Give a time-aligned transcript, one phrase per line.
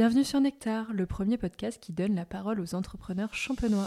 [0.00, 3.86] Bienvenue sur Nectar, le premier podcast qui donne la parole aux entrepreneurs champenois.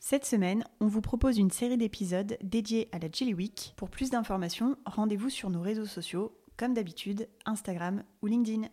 [0.00, 3.72] Cette semaine, on vous propose une série d'épisodes dédiés à la Jelly Week.
[3.74, 8.68] Pour plus d'informations, rendez-vous sur nos réseaux sociaux, comme d'habitude, Instagram ou LinkedIn.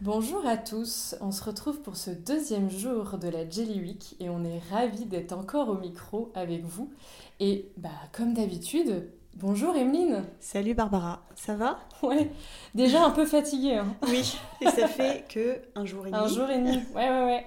[0.00, 4.30] Bonjour à tous, on se retrouve pour ce deuxième jour de la Jelly Week et
[4.30, 6.92] on est ravis d'être encore au micro avec vous.
[7.40, 11.78] Et bah comme d'habitude, bonjour Emeline Salut Barbara, ça va?
[12.02, 12.30] Ouais,
[12.74, 13.76] déjà un peu fatiguée.
[13.76, 13.94] Hein.
[14.08, 16.22] Oui, et ça fait que un jour et demi.
[16.22, 17.46] Un jour et demi, ouais ouais ouais.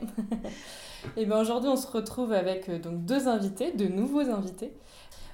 [1.18, 4.74] et bien aujourd'hui on se retrouve avec euh, donc deux invités, de nouveaux invités.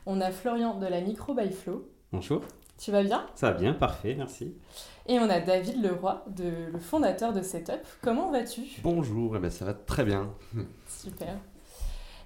[0.06, 1.88] On a Florian de la Micro by Flow.
[2.12, 2.42] Bonjour.
[2.78, 3.26] Tu vas bien?
[3.36, 4.56] Ça va bien, parfait, merci.
[5.08, 7.82] Et on a David Leroy, de, le fondateur de Setup.
[8.02, 8.62] Comment vas-tu?
[8.84, 10.32] Bonjour, eh ben, ça va très bien.
[10.88, 11.38] Super.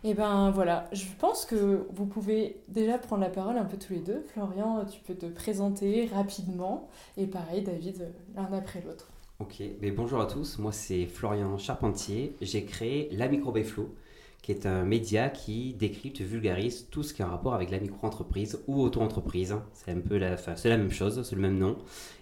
[0.04, 3.78] Et eh ben voilà, je pense que vous pouvez déjà prendre la parole un peu
[3.78, 4.24] tous les deux.
[4.34, 6.90] Florian, tu peux te présenter rapidement.
[7.18, 9.12] Et pareil, David, l'un après l'autre.
[9.38, 12.36] Ok, mais bonjour à tous, moi c'est Florian Charpentier.
[12.42, 13.28] J'ai créé la
[13.64, 13.94] Flow
[14.42, 17.80] qui est un média qui décrypte, vulgarise tout ce qui a un rapport avec la
[17.80, 19.56] micro-entreprise ou auto-entreprise.
[19.74, 21.78] C'est un peu la, c'est la même chose, c'est le même nom.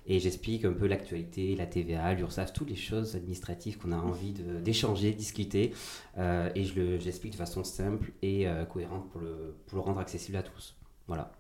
[0.05, 4.33] Et j'explique un peu l'actualité, la TVA, l'URSSAF, toutes les choses administratives qu'on a envie
[4.33, 5.71] d'échanger, discuter.
[6.17, 9.99] Euh, et je j'explique de façon simple et euh, cohérente pour le, pour le rendre
[9.99, 10.75] accessible à tous.
[11.07, 11.31] Voilà.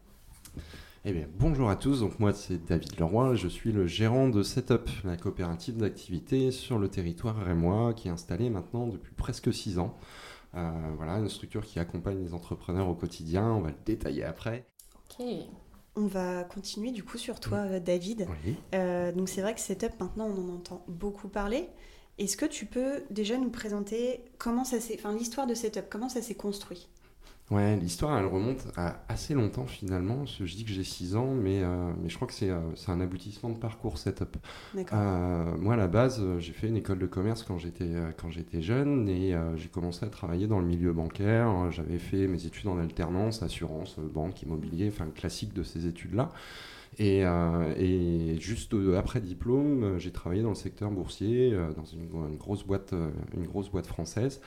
[1.05, 4.43] Eh bien, bonjour à tous, donc moi c'est David Leroy, je suis le gérant de
[4.43, 9.79] Setup, la coopérative d'activité sur le territoire rémois qui est installée maintenant depuis presque six
[9.79, 9.97] ans.
[10.55, 13.51] Euh, voilà, une structure qui accompagne les entrepreneurs au quotidien.
[13.51, 14.65] On va le détailler après.
[14.95, 15.25] Ok.
[15.95, 17.79] On va continuer du coup sur toi, mm.
[17.79, 18.27] David.
[18.73, 21.69] Euh, donc c'est vrai que Setup, maintenant, on en entend beaucoup parler.
[22.17, 26.09] Est-ce que tu peux déjà nous présenter comment ça s'est, enfin l'histoire de Setup, comment
[26.09, 26.89] ça s'est construit?
[27.51, 30.23] Ouais, l'histoire, elle remonte à assez longtemps finalement.
[30.25, 33.01] Je dis que j'ai 6 ans, mais, euh, mais je crois que c'est euh, un
[33.01, 34.37] aboutissement de parcours setup.
[34.93, 39.35] Euh, moi, à la base, j'ai fait une école de commerce quand j'étais jeune et
[39.55, 41.71] j'ai commencé à travailler dans le milieu bancaire.
[41.71, 46.29] J'avais fait mes études en alternance, assurance, banque, immobilier, enfin classique de ces études-là.
[46.97, 51.85] Et, euh, et, juste après diplôme, euh, j'ai travaillé dans le secteur boursier, euh, dans
[51.85, 52.93] une, grosse boîte,
[53.35, 54.41] une grosse boîte française.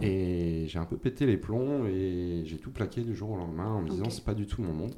[0.00, 3.68] Et j'ai un peu pété les plombs et j'ai tout plaqué du jour au lendemain
[3.68, 4.94] en me disant c'est pas du tout mon monde.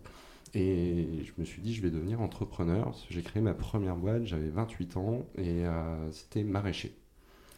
[0.53, 2.95] Et je me suis dit je vais devenir entrepreneur.
[3.09, 5.63] J'ai créé ma première boîte, j'avais 28 ans et
[6.11, 6.95] c'était maraîcher.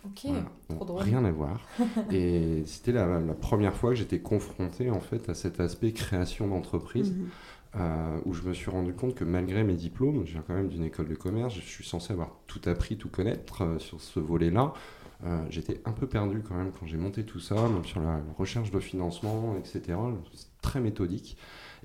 [0.05, 0.33] Ok,
[0.69, 1.03] trop drôle.
[1.03, 1.61] Rien à voir.
[2.11, 7.13] et c'était la, première fois que j'étais confronté en fait à cet aspect création d'entreprise.
[7.13, 7.29] Mhm.
[7.75, 10.85] Euh, où je me suis rendu compte que malgré mes diplômes, j'ai quand même d'une
[10.85, 14.75] école de commerce, je suis censé avoir tout appris, tout connaître euh, sur ce volet-là.
[15.25, 18.21] Euh, j'étais un peu perdu quand même quand j'ai monté tout ça, même sur la,
[18.37, 19.99] recherche de financement, etc.
[20.35, 21.39] C'est très méthodique.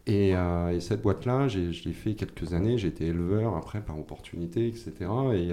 [0.07, 0.33] Et,
[0.79, 4.93] cette boîte-là, je l'ai fait quelques années, j'ai été éleveur après par opportunité, etc.
[5.33, 5.51] Et,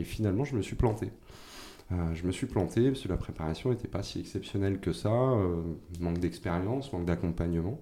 [0.00, 1.10] et finalement, je me suis planté.
[1.90, 5.10] je me suis planté parce que la préparation n'était pas si exceptionnelle que ça,
[6.00, 7.80] manque d'expérience, manque d'accompagnement.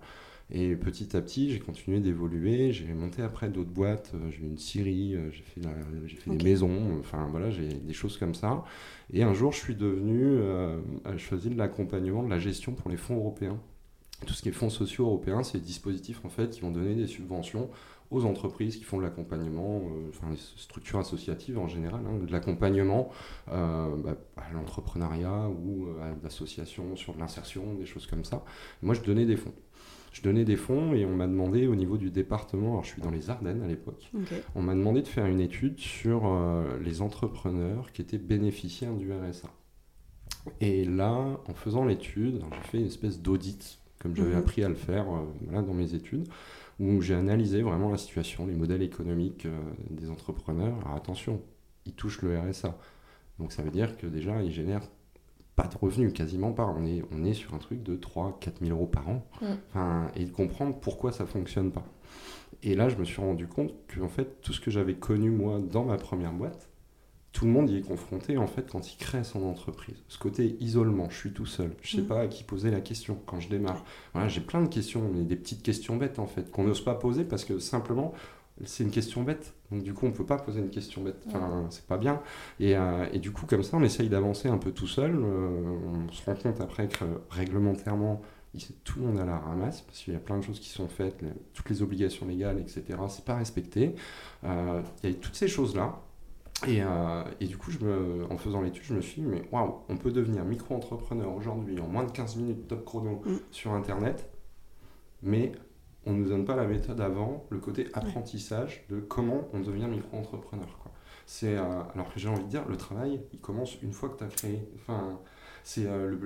[0.53, 2.73] Et petit à petit, j'ai continué d'évoluer.
[2.73, 4.13] J'ai monté après d'autres boîtes.
[4.15, 5.61] Euh, j'ai eu une scierie, euh, j'ai fait,
[6.07, 6.99] j'ai fait des maisons.
[6.99, 8.65] Enfin voilà, j'ai des choses comme ça.
[9.13, 10.81] Et un jour, je suis devenu, euh,
[11.17, 13.61] je faisais de l'accompagnement, de la gestion pour les fonds européens.
[14.27, 16.95] Tout ce qui est fonds sociaux européens, c'est des dispositifs en fait qui vont donner
[16.95, 17.71] des subventions
[18.11, 23.09] aux entreprises qui font de l'accompagnement, enfin les structures associatives en général, hein, de l'accompagnement
[23.47, 28.45] bah, à l'entrepreneuriat ou à l'association sur de l'insertion, des choses comme ça.
[28.83, 29.55] Moi, je donnais des fonds
[30.13, 33.03] je donnais des fonds et on m'a demandé au niveau du département, alors je suis
[33.03, 34.11] dans les Ardennes à l'époque,
[34.55, 39.13] on m'a demandé de faire une étude sur euh, les entrepreneurs qui étaient bénéficiaires du
[39.13, 39.49] RSA.
[40.61, 44.39] Et là, en faisant l'étude, j'ai fait une espèce d'audit, comme j'avais mhm.
[44.39, 46.27] appris à le faire euh, dans mes études,
[46.81, 49.61] où j'ai analysé vraiment la situation, les modèles économiques euh,
[49.91, 50.79] des entrepreneurs.
[50.85, 51.43] Alors attention,
[51.85, 52.77] ils touchent le RSA.
[53.39, 54.89] Donc ça veut dire que déjà, ils génèrent
[55.61, 56.65] pas de revenus, quasiment pas.
[56.65, 59.27] On est, on est sur un truc de 3 4 000 euros par an.
[59.43, 59.47] Mm.
[59.69, 61.85] Enfin, et de comprendre pourquoi ça fonctionne pas.
[62.63, 65.31] Et là, je me suis rendu compte que en fait, tout ce que j'avais connu
[65.31, 66.69] moi dans ma première boîte,
[67.33, 70.03] tout le monde y est confronté en fait quand il crée son entreprise.
[70.09, 72.07] Ce côté isolement, je suis tout seul, je sais mm.
[72.07, 73.85] pas à qui poser la question quand je démarre.
[74.15, 76.95] Voilà, j'ai plein de questions, mais des petites questions bêtes en fait qu'on n'ose pas
[76.95, 78.15] poser parce que simplement
[78.65, 79.55] c'est une question bête.
[79.71, 81.23] Donc du coup, on peut pas poser une question bête.
[81.27, 82.21] Enfin, c'est pas bien.
[82.59, 85.15] Et, euh, et, du coup, comme ça, on essaye d'avancer un peu tout seul.
[85.15, 85.79] Euh,
[86.09, 88.21] on se rend compte après que réglementairement,
[88.85, 90.89] tout le monde à la ramasse parce qu'il y a plein de choses qui sont
[90.89, 91.25] faites,
[91.55, 92.99] toutes les obligations légales, etc.
[93.09, 93.95] C'est pas respecté.
[94.45, 96.01] Euh, il y a toutes ces choses là.
[96.69, 96.83] Et,
[97.41, 99.97] et, du coup, je me, en faisant l'étude, je me suis dit, mais waouh, on
[99.97, 103.37] peut devenir micro-entrepreneur aujourd'hui en moins de 15 minutes top chrono mm.
[103.51, 104.29] sur Internet,
[105.23, 105.53] mais
[106.07, 109.87] on ne nous donne pas la méthode avant, le côté apprentissage de comment on devient
[109.87, 110.67] micro-entrepreneur.
[111.27, 114.19] C'est, euh, alors que j'ai envie de dire, le travail, il commence une fois que
[114.19, 114.69] tu as créé.
[114.77, 115.21] Enfin,
[115.63, 116.17] c'est euh,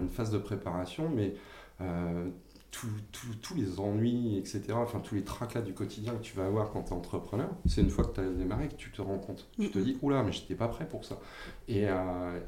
[0.00, 1.34] une phase de préparation, mais
[1.80, 2.28] euh,
[2.70, 6.84] tous les ennuis, etc., enfin tous les tracas du quotidien que tu vas avoir quand
[6.84, 9.46] tu es entrepreneur, c'est une fois que tu as démarré que tu te rends compte.
[9.60, 11.20] Tu te dis, oula, mais j'étais pas prêt pour ça.
[11.68, 11.84] Et,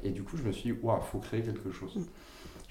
[0.03, 1.99] et, du coup, je me suis dit, waouh, faut créer quelque chose.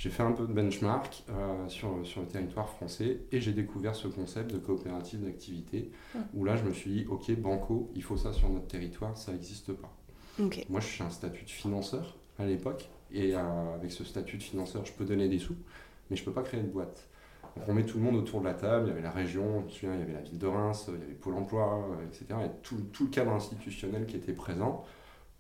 [0.05, 3.95] J'ai fait un peu de benchmark euh, sur, sur le territoire français et j'ai découvert
[3.95, 5.91] ce concept de coopérative d'activité
[6.35, 9.33] où là je me suis dit, ok, Banco, il faut ça sur notre territoire, ça
[9.33, 9.91] n'existe pas.
[10.69, 14.43] Moi je suis un statut de financeur à l'époque et euh, avec ce statut de
[14.43, 15.57] financeur, je peux donner des sous,
[16.11, 17.09] mais je ne peux pas créer une boîte.
[17.57, 19.61] Donc on met tout le monde autour de la table, il y avait la région,
[19.61, 21.83] je me souviens, il y avait la ville de Reims, il y avait Pôle emploi,
[21.93, 22.41] euh, etc.
[22.45, 24.85] Et tout, tout le cadre institutionnel qui était présent,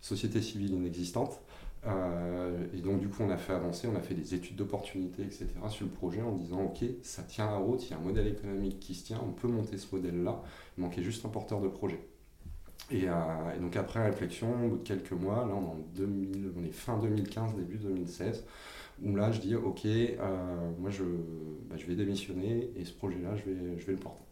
[0.00, 1.42] société civile inexistante.
[1.86, 5.22] Euh, et donc, du coup, on a fait avancer, on a fait des études d'opportunité,
[5.22, 5.48] etc.
[5.68, 8.26] sur le projet en disant Ok, ça tient la route, il y a un modèle
[8.26, 10.42] économique qui se tient, on peut monter ce modèle-là.
[10.78, 12.00] Il manquait juste un porteur de projet.
[12.90, 13.12] Et, euh,
[13.60, 16.98] donc, après réflexion, au bout de quelques mois, là, on est, en on est fin
[16.98, 18.44] 2015, début 2016,
[19.02, 20.18] où là, je dis Ok, euh,
[20.78, 21.04] moi, je,
[21.68, 24.24] bah, je vais démissionner et ce projet-là, je vais, je vais le porter.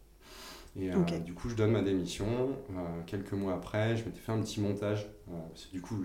[0.75, 0.89] Et
[1.23, 2.25] du coup, je donne ma démission.
[3.05, 5.07] quelques mois après, je m'étais fait un petit montage.
[5.71, 6.03] du coup,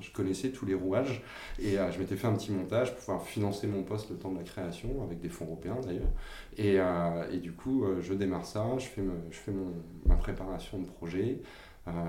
[0.00, 1.22] je connaissais tous les rouages
[1.58, 4.30] et euh, je m'étais fait un petit montage pour pouvoir financer mon poste le temps
[4.30, 6.10] de la création, avec des fonds européens d'ailleurs.
[6.56, 9.72] Et, euh, et, du coup, euh, je démarre ça, je fais, je fais mon,
[10.06, 11.40] ma préparation de projet.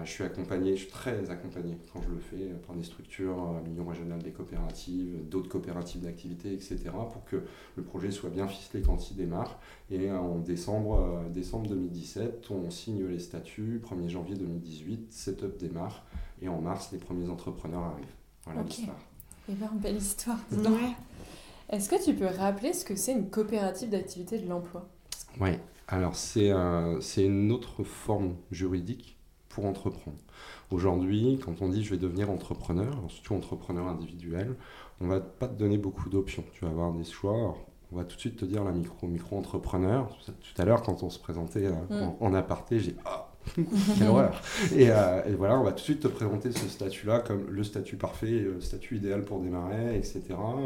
[0.04, 3.86] je suis accompagné, je suis très accompagné quand je le fais par des structures, l'Union
[3.88, 7.44] régionale des coopératives, d'autres coopératives d'activité, etc., pour que
[7.78, 9.60] le projet soit bien ficelé quand il démarre.
[9.90, 16.04] Et en décembre, décembre 2017, on signe les statuts, 1er janvier 2018, Setup démarre.
[16.42, 18.16] Et en mars, les premiers entrepreneurs arrivent.
[18.46, 18.98] Voilà l'histoire.
[19.50, 20.40] Et bien, belle histoire.
[21.70, 24.90] Est-ce que tu peux rappeler ce que c'est une coopérative d'activité de l'emploi?
[25.40, 25.52] Oui,
[25.88, 26.52] alors c'est
[27.00, 29.18] c'est une autre forme juridique
[29.50, 30.18] pour entreprendre.
[30.72, 34.56] Aujourd'hui, quand on dit je vais devenir entrepreneur, surtout entrepreneur individuel,
[35.02, 36.44] on va pas te donner beaucoup d'options.
[36.54, 37.58] Tu vas avoir des choix.
[37.92, 40.18] on va tout de suite te dire la micro micro entrepreneur.
[40.26, 42.16] Tout à l'heure, quand on se présentait euh, mm.
[42.20, 43.31] en, aparté, j'ai ah,
[44.08, 44.42] Horreur
[44.74, 47.98] euh, et, voilà, on va tout de suite te présenter ce statut-là comme le statut
[47.98, 50.22] parfait, le statut idéal pour démarrer, etc.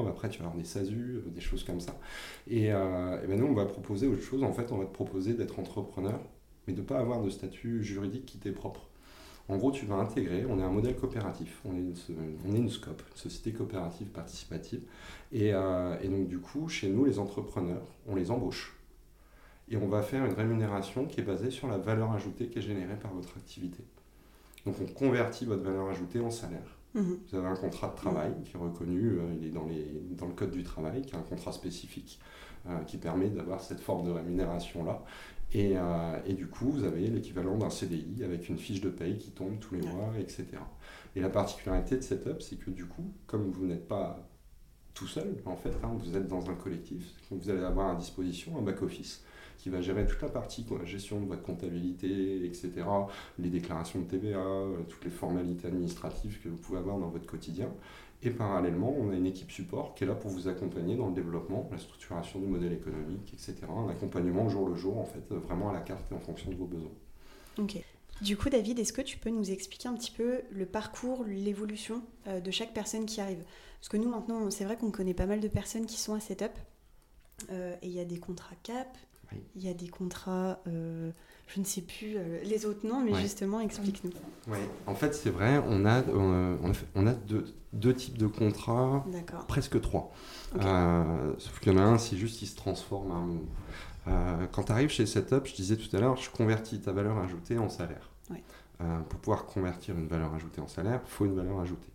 [0.08, 1.96] Après, tu vas avoir des SASU, euh, des choses comme ça.
[2.48, 4.44] Et, euh, et ben nous, on va proposer autre chose.
[4.44, 6.20] En fait, on va te proposer d'être entrepreneur,
[6.68, 8.88] mais de ne pas avoir de statut juridique qui t'est propre.
[9.48, 11.94] En gros, tu vas intégrer, on est un modèle coopératif, on est une,
[12.48, 14.82] on est une SCOP, société coopérative participative.
[15.32, 18.75] Et, et donc, du coup, chez nous, les entrepreneurs, on les embauche
[19.70, 22.62] et on va faire une rémunération qui est basée sur la valeur ajoutée qui est
[22.62, 23.84] générée par votre activité.
[24.66, 26.78] Donc on convertit votre valeur ajoutée en salaire.
[26.94, 27.20] Mhm.
[27.30, 30.28] Vous avez un contrat de travail qui est reconnu, euh, il est dans, les, dans
[30.28, 32.20] le code du travail, qui est un contrat spécifique
[32.68, 35.04] euh, qui permet d'avoir cette forme de rémunération-là.
[35.54, 39.18] Et, euh, et, du coup, vous avez l'équivalent d'un CDI avec une fiche de paye
[39.18, 40.48] qui tombe tous les mois, etc.
[41.16, 44.28] Et la particularité de Setup, c'est que du coup, comme vous n'êtes pas
[44.94, 48.58] tout seul, en fait, hein, vous êtes dans un collectif, vous allez avoir à disposition
[48.58, 49.24] un back-office
[49.66, 52.70] qui va gérer toute la partie quoi, gestion de votre comptabilité, etc.,
[53.40, 57.26] les déclarations de TVA, euh, toutes les formalités administratives que vous pouvez avoir dans votre
[57.26, 57.72] quotidien.
[58.22, 61.16] Et parallèlement, on a une équipe support qui est là pour vous accompagner dans le
[61.16, 63.56] développement, la structuration du modèle économique, etc.
[63.68, 66.56] Un accompagnement jour le jour, en fait, vraiment à la carte et en fonction de
[66.58, 66.94] vos besoins.
[67.58, 67.82] Ok.
[68.22, 72.04] Du coup, David, est-ce que tu peux nous expliquer un petit peu le parcours, l'évolution
[72.28, 73.44] euh, de chaque personne qui arrive?
[73.80, 76.20] Parce que nous, maintenant, c'est vrai qu'on connaît pas mal de personnes qui sont à
[76.20, 76.54] Setup.
[77.52, 78.96] Euh, et il y a des contrats CAP,
[79.56, 81.12] il y a des contrats, euh,
[81.48, 84.12] je ne sais plus euh, les autres noms, mais justement, explique-nous.
[84.48, 86.58] Oui, en fait, c'est vrai, on a, euh,
[86.96, 89.06] on a, deux, deux, types de contrats,
[89.48, 90.12] presque trois.
[90.54, 93.42] sauf qu'il y en a un, c'est juste qu'il se transforme.
[94.06, 97.58] quand tu arrives chez Setup, je disais tout à l'heure, je convertis ta valeur ajoutée
[97.58, 98.10] en salaire.
[99.10, 101.92] pour pouvoir convertir une valeur ajoutée en salaire, il faut une valeur ajoutée.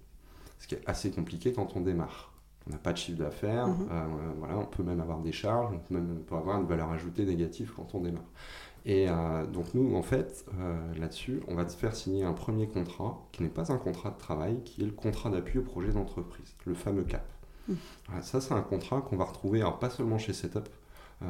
[0.58, 2.29] Ce qui est assez compliqué quand on démarre
[2.70, 3.88] on n'a pas de chiffre d'affaires, mhm.
[3.90, 4.06] euh,
[4.38, 7.72] voilà, on peut même avoir des charges, on peut même avoir une valeur ajoutée négative
[7.74, 8.22] quand on démarre.
[8.86, 12.66] Et euh, donc nous, en fait, euh, là-dessus, on va te faire signer un premier
[12.66, 15.92] contrat qui n'est pas un contrat de travail, qui est le contrat d'appui au projet
[15.92, 17.26] d'entreprise, le fameux CAP.
[17.68, 17.76] Mhm.
[18.22, 20.68] ça, c'est un contrat qu'on va retrouver, alors pas seulement chez Setup,
[21.22, 21.26] il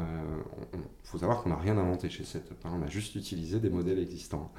[1.02, 3.98] faut savoir qu'on n'a rien inventé chez Setup, hein, on a juste utilisé des modèles
[3.98, 4.52] existants.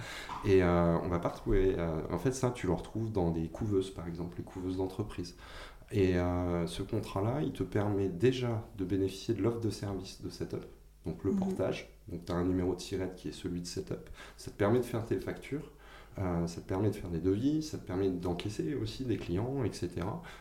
[0.45, 1.77] Et on va pas retrouver,
[2.11, 5.35] en fait ça tu le retrouves dans des couveuses par exemple, les couveuses d'entreprise.
[5.91, 10.29] Et euh, ce contrat-là, il te permet déjà de bénéficier de l'offre de service de
[10.29, 10.65] Setup,
[11.05, 11.39] donc le mhm.
[11.39, 11.89] portage.
[12.07, 14.09] Donc tu as un numéro de SIRET qui est celui de Setup.
[14.37, 15.69] Ça te permet de faire tes factures,
[16.19, 19.63] euh, ça te permet de faire des devis, ça te permet d'encaisser aussi des clients,
[19.63, 19.89] etc.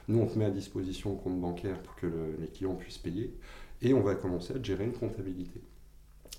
[0.09, 3.37] Nous, on te met à disposition le compte bancaire pour que les clients puissent payer.
[3.83, 5.61] Et on va commencer à gérer une comptabilité.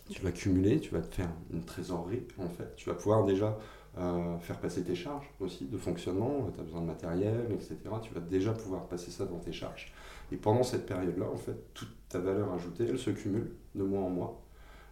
[0.10, 2.76] Tu vas cumuler, tu vas te faire une trésorerie en fait.
[2.76, 3.58] Tu vas pouvoir déjà
[3.98, 6.50] euh, faire passer tes charges aussi de fonctionnement.
[6.54, 7.78] Tu as besoin de matériel, etc.
[8.02, 9.92] Tu vas déjà pouvoir passer ça dans tes charges.
[10.32, 14.02] Et pendant cette période-là, en fait, toute ta valeur ajoutée, elle se cumule de mois
[14.02, 14.42] en mois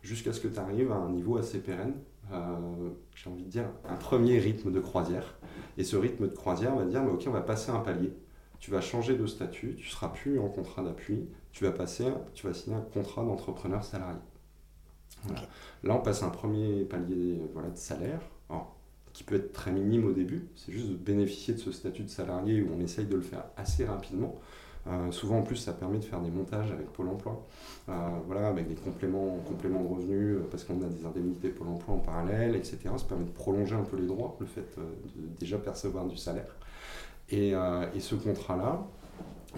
[0.01, 1.93] jusqu'à ce que tu arrives à un niveau assez pérenne.
[2.31, 5.35] Euh, j'ai envie de dire un premier rythme de croisière.
[5.77, 8.13] Et ce rythme de croisière va dire, mais ok, on va passer un palier.
[8.59, 12.45] Tu vas changer de statut, tu seras plus en contrat d'appui, tu vas passer, tu
[12.45, 14.19] vas signer un contrat d'entrepreneur salarié.
[15.83, 18.21] Là, on passe un premier palier voilà, de salaire,
[19.19, 20.47] qui peut être très minime au début.
[20.55, 23.43] C'est juste de bénéficier de ce statut de salarié où on essaye de le faire
[23.57, 24.39] assez rapidement.
[24.88, 27.45] Euh, souvent, en plus, ça permet de faire des montages avec Pôle emploi,
[27.89, 27.91] euh,
[28.27, 31.95] voilà, avec des compléments, compléments de revenus, euh, parce qu'on a des indemnités Pôle emploi
[31.95, 32.79] en parallèle, etc.
[32.95, 36.55] Ça permet de prolonger un peu les droits, le fait de déjà percevoir du salaire.
[37.29, 38.88] Et, et ce contrat-là,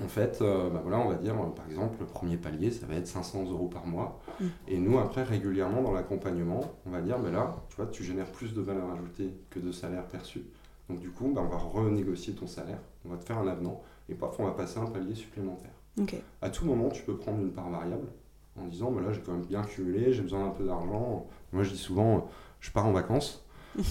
[0.04, 3.08] en fait, bah voilà, on va dire, par exemple, le premier palier, ça va être
[3.08, 4.20] 500 euros par mois.
[4.40, 4.46] Mmh.
[4.68, 8.32] Et nous, après, régulièrement, dans l'accompagnement, on va dire, bah là, tu vois, tu génères
[8.32, 10.46] plus de valeur ajoutée que de salaire perçu.
[10.90, 13.82] Donc, du coup, bah, on va renégocier ton salaire, on va te faire un avenant
[14.10, 15.72] et parfois, on va passer un palier supplémentaire.
[16.42, 18.08] À tout moment, tu peux prendre une part variable
[18.60, 21.28] en disant bah là, j'ai quand même bien cumulé, j'ai besoin d'un peu d'argent.
[21.52, 22.28] Moi, je dis souvent
[22.60, 23.46] je pars en vacances.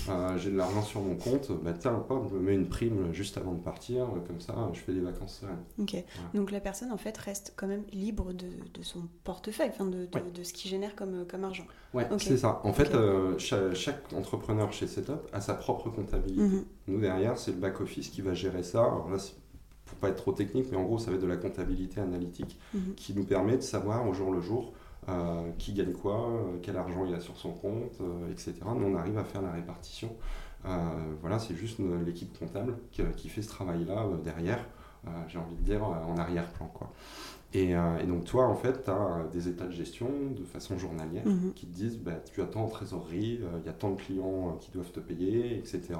[0.08, 3.38] Euh, j'ai de l'argent sur mon compte, bah tiens, je me mets une prime juste
[3.38, 5.62] avant de partir, comme ça, je fais des vacances sereines.
[5.78, 5.96] Ok.
[6.34, 10.06] Donc la personne en fait reste quand même libre de, de son portefeuille, enfin de,
[10.06, 11.64] de, de, ce qu'il génère comme, comme argent.
[11.94, 12.60] Ouais, c'est ça.
[12.64, 16.42] En fait, euh, chaque, entrepreneur chez Setup a sa propre comptabilité.
[16.42, 16.64] Mhm.
[16.88, 18.80] Nous derrière, c'est le back office qui va gérer ça.
[18.80, 19.18] Alors là,
[19.86, 22.58] pour pas être trop technique, mais en gros, ça va être de la comptabilité analytique
[22.74, 22.94] mhm.
[22.94, 24.72] qui nous permet de savoir au jour le jour
[25.08, 28.54] euh, qui gagne quoi, euh, quel argent il a sur son compte, euh, etc.
[28.76, 30.14] Nous, on arrive à faire la répartition.
[31.22, 34.62] voilà, c'est juste l'équipe comptable qui, qui, fait ce travail-là derrière,
[35.26, 36.66] j'ai envie de dire, en arrière-plan.
[36.74, 36.92] quoi.
[37.54, 37.74] Et,
[38.06, 41.54] donc toi, en fait, tu as des états de gestion de façon journalière mhm.
[41.54, 44.58] qui te disent, bah, tu as tant de trésorerie, il y a tant de clients
[44.60, 45.94] qui doivent te payer, etc.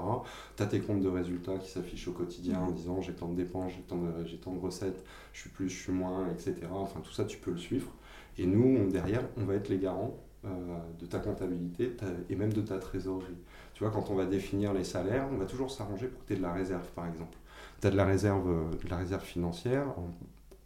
[0.57, 2.75] Tu as tes comptes de résultats qui s'affichent au quotidien en mhm.
[2.75, 5.02] disant, j'ai tant de dépenses, j'ai tant de, tant de recettes,
[5.33, 6.54] je suis plus, je suis moins, etc.
[6.71, 7.90] Enfin, tout ça, tu peux le suivre.
[8.39, 10.49] Et nous, derrière, on va être les garants euh,
[10.99, 11.95] de ta comptabilité
[12.29, 13.37] et même de ta trésorerie.
[13.75, 16.33] Tu vois, quand on va définir les salaires, on va toujours s'arranger pour que tu
[16.33, 17.37] aies de la réserve, par exemple.
[17.81, 18.49] Tu as de la réserve,
[18.83, 19.87] de la réserve financière.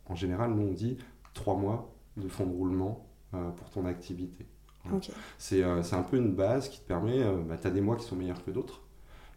[0.06, 0.99] En, général, nous, on dit
[1.33, 4.47] trois mois de fonds de roulement euh, pour ton activité.
[4.92, 5.00] Euh,
[5.38, 5.62] c'est
[5.97, 8.44] un peu une base qui te permet, bah, tu as des mois qui sont meilleurs
[8.44, 8.80] que d'autres.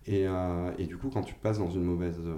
[0.09, 2.35] Euh, et, du coup, quand tu passes dans une mauvaise, euh,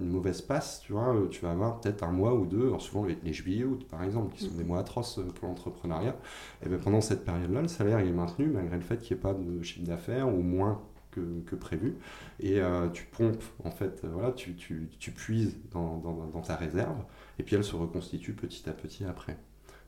[0.00, 2.80] une mauvaise passe, tu vois, euh, tu vas avoir peut-être un mois ou deux, alors
[2.80, 6.16] souvent les, juillet août par exemple, qui sont des mois atroces pour l'entrepreneuriat.
[6.64, 9.22] Et bien pendant cette période-là, le salaire est maintenu malgré le fait qu'il n'y ait
[9.22, 11.96] pas de chiffre d'affaires ou moins que, que prévu.
[12.40, 12.60] Et
[12.92, 16.98] tu pompes, en fait, voilà, tu, tu, tu puises dans, dans, dans, ta réserve
[17.38, 19.36] et puis elle se reconstitue petit à petit après.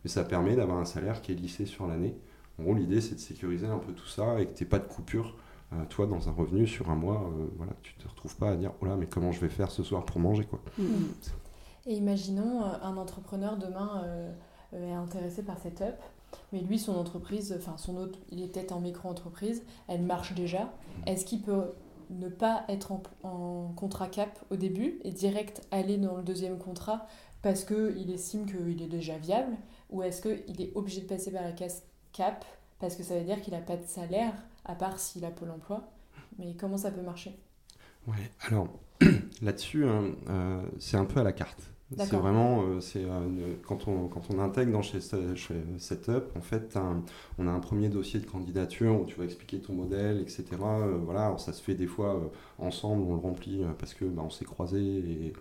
[0.04, 2.16] Mais ça permet d'avoir un salaire qui est lissé sur l'année.
[2.58, 4.78] En gros, l'idée c'est de sécuriser un peu tout ça et que tu n'aies pas
[4.78, 5.36] de coupure
[5.72, 8.56] euh, toi, dans un revenu sur un mois, euh, voilà, tu te retrouves pas à
[8.56, 10.60] dire oh là, mais comment je vais faire ce soir pour manger quoi.
[10.78, 10.84] Mm.
[11.86, 14.04] Et imaginons euh, un entrepreneur demain
[14.72, 15.96] est intéressé par cette up,
[16.52, 20.64] mais lui, son entreprise, enfin son autre, il est en micro-entreprise, elle marche déjà.
[20.64, 20.68] Mm.
[21.06, 21.72] Est-ce qu'il peut
[22.10, 27.06] ne pas être en, contrat cap au début et direct aller dans le deuxième contrat
[27.42, 29.56] parce qu'il estime qu'il est déjà viable
[29.90, 32.44] Ou est-ce qu'il est obligé de passer par la case cap
[32.80, 34.32] parce que ça veut dire qu'il n'a pas de salaire
[34.64, 35.88] à part s'il a Pôle emploi.
[36.38, 37.38] Mais comment ça peut marcher?
[38.06, 38.68] Ouais, alors
[39.42, 41.62] là-dessus, hein, euh, c'est un peu à la carte.
[41.96, 46.40] C'est vraiment, euh, c'est euh, quand, on, quand on intègre dans chez, chez Setup, en
[46.40, 46.78] fait,
[47.38, 50.44] on a un premier dossier de candidature où tu vas expliquer ton modèle, etc.
[51.04, 54.30] voilà, alors ça se fait des fois ensemble, on le remplit parce que bah, on
[54.30, 55.32] s'est croisés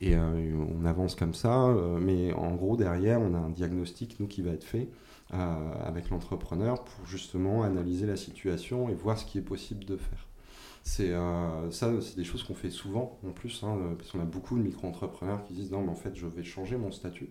[0.00, 1.68] et, et on avance comme ça.
[2.00, 4.88] mais en gros, derrière, on a un diagnostic, nous, qui va être fait.
[5.32, 9.96] Euh, avec l'entrepreneur pour justement analyser la situation et voir ce qui est possible de
[9.96, 10.26] faire.
[10.82, 14.24] C'est euh, ça, c'est des choses qu'on fait souvent en plus, hein, parce qu'on a
[14.24, 17.28] beaucoup de micro-entrepreneurs qui disent non, mais en fait, je vais changer mon statut,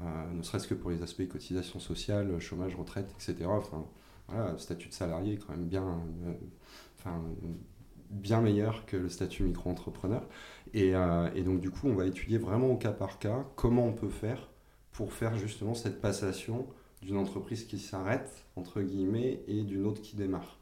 [0.00, 3.46] euh, ne serait-ce que pour les aspects cotisation sociale, chômage, retraite, etc.
[3.48, 3.84] Enfin,
[4.28, 6.00] voilà, le statut de salarié est quand même bien,
[8.10, 10.26] bien meilleur que le statut micro-entrepreneur.
[10.74, 10.92] Et,
[11.34, 14.08] et, donc, du coup, on va étudier vraiment au cas par cas comment on peut
[14.08, 14.48] faire
[14.92, 16.66] pour faire justement cette passation
[17.02, 20.56] d'une entreprise qui s'arrête, entre guillemets, et d'une autre qui démarre.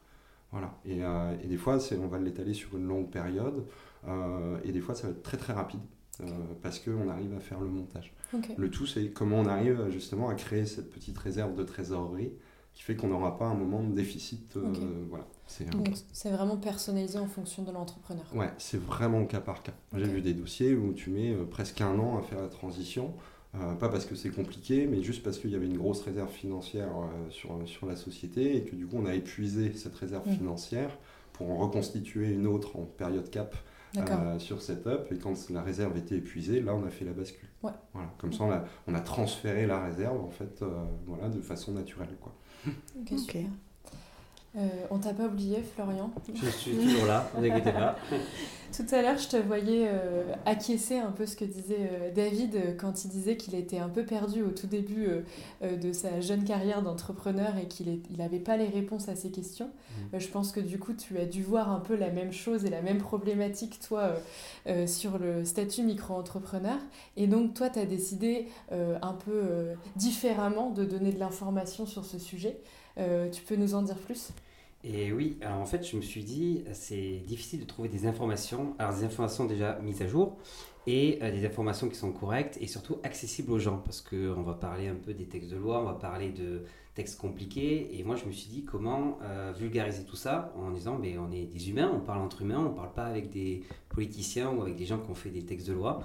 [0.51, 0.77] Voilà.
[0.85, 3.65] Et, euh, et des fois, on va l'étaler sur une longue période,
[4.07, 5.79] euh, et des fois, ça va être très très rapide,
[6.21, 6.25] euh,
[6.61, 8.13] parce qu'on arrive à faire le montage.
[8.57, 12.31] Le tout, c'est comment on arrive justement à créer cette petite réserve de trésorerie
[12.73, 14.57] qui fait qu'on n'aura pas un moment de déficit.
[15.09, 15.25] voilà.
[15.45, 18.23] C'est vraiment personnalisé en fonction de l'entrepreneur.
[18.33, 19.73] Ouais, c'est vraiment cas par cas.
[19.93, 23.13] J'ai vu des dossiers où tu mets presque un an à faire la transition.
[23.53, 26.89] Pas parce que c'est compliqué, mais juste parce qu'il y avait une grosse réserve financière
[27.29, 30.35] sur, sur la société et que du coup on a épuisé cette réserve mmh.
[30.35, 30.97] financière
[31.33, 33.55] pour en reconstituer une autre en période cap
[33.97, 35.11] euh, sur Setup.
[35.11, 37.49] Et quand la réserve était épuisée, là, on a fait la bascule.
[37.61, 37.81] Voilà.
[38.17, 41.73] Comme ça, on a, on a, transféré la réserve en fait, euh, voilà, de façon
[41.73, 42.15] naturelle.
[42.21, 42.33] Quoi.
[42.99, 43.37] Ok,
[44.57, 47.95] euh, on t'a pas oublié, Florian Je suis toujours là, ne inquiétez pas.
[48.75, 52.77] Tout à l'heure, je te voyais euh, acquiescer un peu ce que disait euh, David
[52.77, 55.07] quand il disait qu'il était un peu perdu au tout début
[55.61, 59.69] de sa jeune carrière d'entrepreneur et qu'il n'avait pas les réponses à ses questions.
[60.13, 60.19] Mmh.
[60.19, 62.69] je pense que du coup, tu as dû voir un peu la même chose et
[62.69, 64.13] la même problématique, toi,
[64.85, 66.77] sur le statut micro-entrepreneur.
[67.17, 72.19] Et donc, toi, tu as décidé un peu différemment de donner de l'information sur ce
[72.19, 72.57] sujet.
[72.97, 74.31] Euh, tu peux nous en dire plus?
[74.83, 78.73] Et oui, alors en fait, je me suis dit, c'est difficile de trouver des informations,
[78.79, 80.37] alors des informations déjà mises à jour,
[80.87, 84.53] et euh, des informations qui sont correctes et surtout accessibles aux gens, parce qu'on va
[84.53, 86.63] parler un peu des textes de loi, on va parler de
[86.95, 90.97] textes compliqués, et moi je me suis dit comment euh, vulgariser tout ça en disant,
[90.99, 93.61] mais on est des humains, on parle entre humains, on ne parle pas avec des
[93.89, 96.01] politiciens ou avec des gens qui ont fait des textes de loi,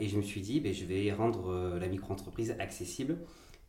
[0.00, 3.16] et je me suis dit, ben, je vais rendre la micro-entreprise accessible.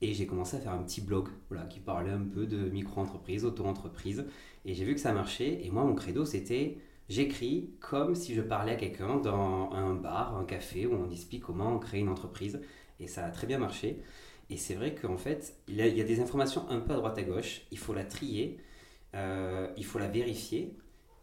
[0.01, 3.45] Et j'ai commencé à faire un petit blog voilà, qui parlait un peu de micro-entreprise,
[3.45, 4.25] auto-entreprise.
[4.65, 5.65] Et j'ai vu que ça marchait.
[5.65, 6.77] Et moi, mon credo, c'était
[7.09, 11.43] j'écris comme si je parlais à quelqu'un dans un bar, un café, où on explique
[11.43, 12.59] comment créer une entreprise.
[12.99, 14.01] Et ça a très bien marché.
[14.49, 17.23] Et c'est vrai qu'en fait, il y, a, des informations un peu à droite à
[17.23, 17.61] gauche.
[17.71, 18.57] Il faut la trier,
[19.15, 20.75] euh, il faut la vérifier.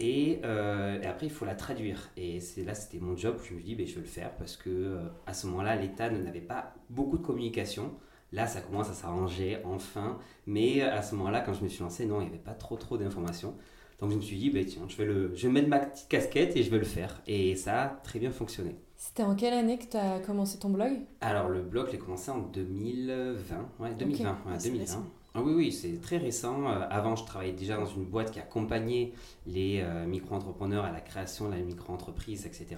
[0.03, 2.11] Euh, et, après, il faut la traduire.
[2.17, 3.39] Et là, c'était mon job.
[3.49, 6.11] Je me dis, ben, je vais le faire parce que euh, à ce moment-là, l'État
[6.11, 7.95] n'avait pas beaucoup de communication.
[8.35, 10.19] Là, ça commence à s'arranger enfin.
[10.47, 12.77] Mais à ce moment-là, quand je me suis lancé, non, il n'y avait pas trop
[12.77, 13.55] trop d'informations.
[14.01, 16.09] Donc je me suis dit, bah, tiens, je vais, le, je vais mettre ma petite
[16.09, 17.23] casquette et je vais le faire.
[17.29, 18.75] Et ça a très bien fonctionné.
[18.97, 20.93] C'était en quelle année que tu as commencé ton blog?
[21.21, 23.69] Alors le blog, j'ai commencé en 2020.
[23.79, 24.31] Ouais, 2020.
[24.47, 25.07] Ouais, 2020.
[25.37, 26.71] Ah oui, oui, c'est très récent.
[26.71, 29.13] Euh, avant, je travaillais déjà dans une boîte qui accompagnait
[29.49, 32.77] les euh, micro-entrepreneurs à la création de la micro-entreprise, etc.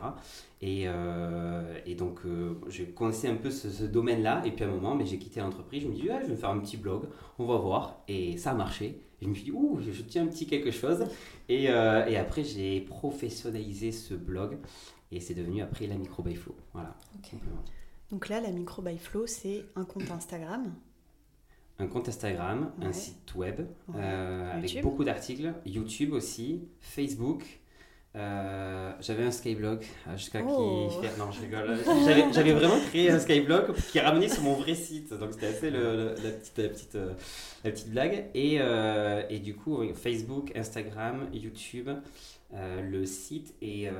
[0.62, 2.20] Et, euh, et donc,
[2.68, 4.42] je connaissais un peu ce, domaine-là.
[4.46, 5.82] Et puis à un moment, mais j'ai quitté l'entreprise.
[5.82, 7.02] Je me dis, dit, je vais faire un petit blog,
[7.38, 8.00] on va voir.
[8.08, 9.02] Et ça a marché.
[9.20, 11.04] Et je me suis dit, ouh, je tiens un petit quelque chose.
[11.50, 14.56] Et, et après, j'ai professionnalisé ce blog.
[15.12, 16.56] Et c'est devenu après la Micro by Flow.
[16.72, 16.96] Voilà.
[18.10, 20.72] Donc là, la Micro by Flow, c'est un compte Instagram
[21.78, 23.60] un compte Instagram, un site web
[23.94, 27.44] euh, avec beaucoup d'articles, YouTube aussi, Facebook.
[28.14, 30.88] Euh, j'avais un Skyblog euh, jusqu'à oh.
[30.88, 31.76] qui non je rigole
[32.32, 36.14] j'avais vraiment créé un Skyblog qui ramenait sur mon vrai site donc c'était assez le,
[36.24, 36.98] la, petite, la, petite,
[37.62, 38.58] la petite blague et,
[39.28, 41.90] et du coup Facebook Instagram YouTube
[42.54, 43.90] le site et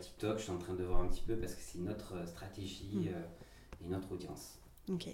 [0.00, 3.10] TikTok je suis en train de voir un petit peu parce que c'est notre stratégie
[3.10, 3.84] hmm.
[3.84, 5.08] et notre audience ok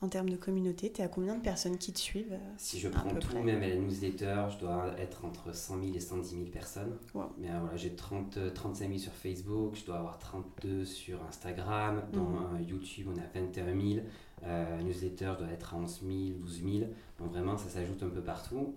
[0.00, 2.78] en termes de communauté, tu es à combien de personnes qui te suivent euh, Si
[2.78, 6.44] je prends tout, même la newsletter, je dois être entre 100 000 et 110 000
[6.46, 6.96] personnes.
[7.38, 12.02] Mais euh, voilà, j'ai 30, 35 000 sur Facebook, je dois avoir 32 sur Instagram,
[12.12, 12.68] dans mhm.
[12.68, 14.04] YouTube on à 21 000,
[14.44, 16.90] euh, newsletter je dois être à 11 000, 12 000.
[17.18, 18.74] Donc vraiment ça s'ajoute un peu partout.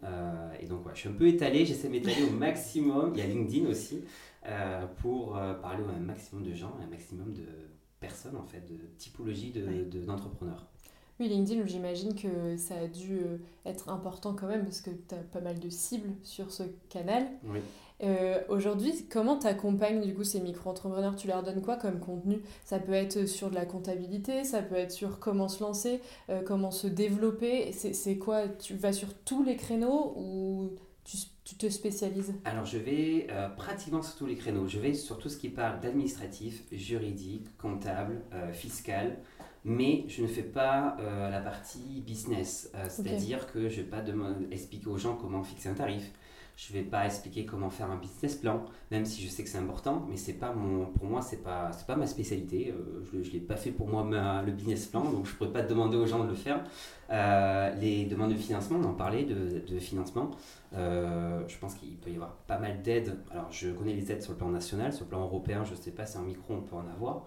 [0.62, 3.12] et donc voilà, je suis un peu étalé, j'essaie de m'étaler au maximum.
[3.16, 4.04] Il y a LinkedIn aussi
[5.02, 7.44] pour parler au maximum de gens, un maximum de
[8.00, 9.52] personnes en fait, de typologie
[10.06, 10.62] d'entrepreneurs.
[10.62, 10.77] De,
[11.20, 15.16] oui, LinkedIn, j'imagine que ça a dû euh, être important quand même parce que tu
[15.16, 17.28] as pas mal de cibles sur ce canal.
[17.46, 17.60] Oui.
[18.04, 21.16] Euh, Aujourd'hui, comment tu accompagnes du coup ces micro-entrepreneurs?
[21.16, 22.42] Tu leur donnes quoi comme contenu?
[22.64, 26.42] Ça peut être sur de la comptabilité, ça peut être sur comment se lancer, euh,
[26.44, 27.72] comment se développer.
[27.72, 28.48] C'est quoi?
[28.48, 30.70] Tu vas sur tous les créneaux ou
[31.04, 32.36] tu, tu te spécialises?
[32.46, 34.68] Alors je vais euh, pratiquement sur tous les créneaux.
[34.68, 38.22] Je vais sur tout ce qui parle d'administratif, juridique, comptable,
[38.54, 39.18] fiscal
[39.65, 42.72] mais je ne fais pas euh, la partie business.
[42.76, 44.04] Euh, c'est-à-dire que je ne vais pas
[44.52, 46.12] expliquer aux gens comment fixer un tarif.
[46.56, 49.50] Je ne vais pas expliquer comment faire un business plan, même si je sais que
[49.50, 52.74] c'est important, mais c'est pas mon, pour moi, ce n'est pas, pas ma spécialité.
[52.76, 54.04] Euh, je ne l'ai pas fait pour moi,
[54.43, 56.63] le business plan, donc je ne pourrais pas demander aux gens de le faire.
[57.80, 60.32] les demandes de financement, on en parlait de, de financement.
[60.74, 63.15] je pense qu'il peut y avoir pas mal d'aides.
[63.32, 65.78] Alors, je connais les aides sur le plan national, sur le plan européen, je ne
[65.78, 67.26] sais pas si en micro on peut en avoir.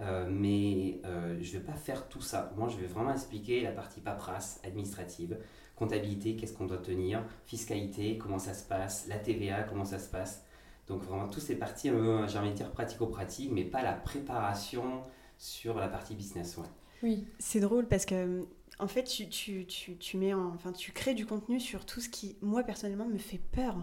[0.00, 2.52] Euh, mais euh, je ne vais pas faire tout ça.
[2.56, 5.38] Moi, je vais vraiment expliquer la partie paperasse, administrative,
[5.76, 10.08] comptabilité, qu'est-ce qu'on doit tenir, fiscalité, comment ça se passe, la TVA, comment ça se
[10.08, 10.44] passe.
[10.88, 15.02] Donc vraiment, toutes ces parties, euh, j'ai envie de dire pratico-pratique, mais pas la préparation
[15.38, 16.58] sur la partie business.
[17.02, 18.46] Oui, c'est drôle parce que
[18.78, 22.08] en fait, tu, tu, tu, tu mets enfin, tu crées du contenu sur tout ce
[22.08, 23.76] qui, moi, personnellement, me fait peur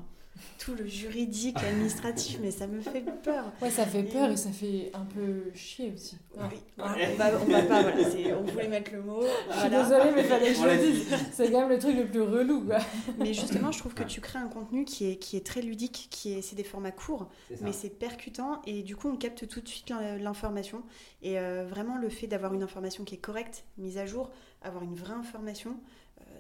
[0.57, 3.45] tout le juridique, administratif, mais ça me fait peur.
[3.61, 6.17] Ouais, ça fait peur et ça fait un peu chier aussi.
[6.37, 6.83] Oui, on,
[7.15, 9.23] va, on va pas, voilà, on voulait mettre le mot.
[9.51, 11.07] Je suis désolée, mais fallait que je le dise.
[11.31, 12.65] C'est quand même le truc le plus relou.
[12.65, 12.79] Quoi.
[13.17, 16.07] Mais justement, je trouve que tu crées un contenu qui est, qui est très ludique,
[16.09, 17.29] qui est, c'est des formats courts,
[17.61, 20.83] mais c'est percutant et du coup, on capte tout de suite l'information.
[21.21, 24.29] Et euh, vraiment, le fait d'avoir une information qui est correcte, mise à jour,
[24.61, 25.77] avoir une vraie information,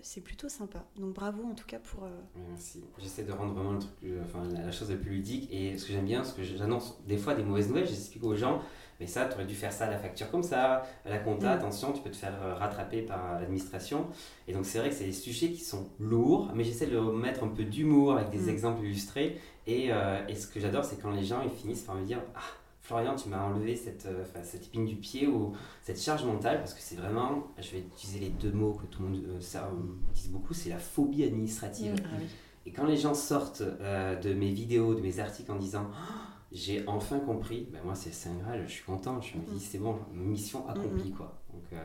[0.01, 0.85] c'est plutôt sympa.
[0.97, 2.03] Donc bravo en tout cas pour.
[2.03, 2.09] Euh,
[2.49, 2.83] merci.
[2.97, 5.49] J'essaie de rendre vraiment le truc, enfin, la, chose la plus ludique.
[5.51, 8.35] Et ce que j'aime bien, ce que j'annonce des fois des mauvaises nouvelles, j'explique aux
[8.35, 8.61] gens,
[8.99, 11.57] mais ça, tu aurais dû faire ça, la facture comme ça, la compta, mm.
[11.57, 14.07] attention, tu peux te faire euh, rattraper par l'administration.
[14.47, 17.43] Et donc c'est vrai que c'est des sujets qui sont lourds, mais j'essaie de mettre
[17.43, 18.49] un peu d'humour avec des mm.
[18.49, 19.39] exemples illustrés.
[19.67, 22.21] Et, euh, et ce que j'adore, c'est quand les gens ils finissent par me dire
[22.35, 22.39] Ah,
[22.89, 26.73] Florian, tu m'as enlevé cette, euh, cette épine du pied ou cette charge mentale parce
[26.73, 29.69] que c'est vraiment, je vais utiliser les deux mots que tout le monde euh, ça,
[30.15, 31.93] dit beaucoup, c'est la phobie administrative.
[31.93, 32.17] Mmh, ah
[32.65, 36.13] Et quand les gens sortent euh, de mes vidéos, de mes articles en disant oh,
[36.51, 39.77] j'ai enfin compris, ben moi c'est Saint Graal, je suis content, je me dis c'est
[39.77, 41.39] bon, mission accomplie mmh, quoi.
[41.53, 41.79] Donc,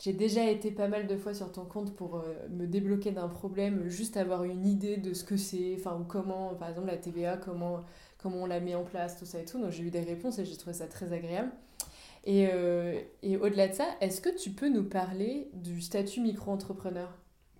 [0.00, 3.86] j'ai déjà été pas mal de fois sur ton compte pour me débloquer d'un problème,
[3.86, 7.36] juste avoir une idée de ce que c'est, enfin, ou comment, par exemple, la TVA,
[7.36, 7.78] comment
[8.22, 9.60] comment on la met en place, tout ça et tout.
[9.60, 11.50] Donc j'ai eu des réponses et j'ai trouvé ça très agréable.
[12.24, 17.08] Et, euh, et au-delà de ça, est-ce que tu peux nous parler du statut micro-entrepreneur?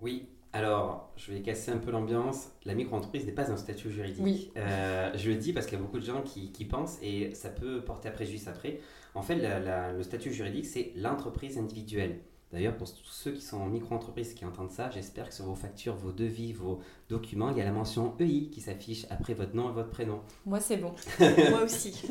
[0.01, 2.51] Oui, alors je vais casser un peu l'ambiance.
[2.65, 4.23] La micro-entreprise n'est pas un statut juridique.
[4.23, 4.53] Oui.
[4.57, 7.35] Euh, je le dis parce qu'il y a beaucoup de gens qui, qui, pensent et
[7.35, 8.81] ça peut porter à préjudice après.
[9.15, 12.21] En fait, le statut juridique, c'est l'entreprise individuelle.
[12.53, 15.55] D'ailleurs, pour tous ceux qui sont en micro-entreprise qui entendent ça, j'espère que sur vos
[15.55, 19.57] factures, vos devis, vos documents, il y a la mention EI qui s'affiche après votre
[19.57, 20.21] nom et votre prénom.
[20.45, 20.93] Moi, c'est bon.
[21.51, 22.07] Moi aussi.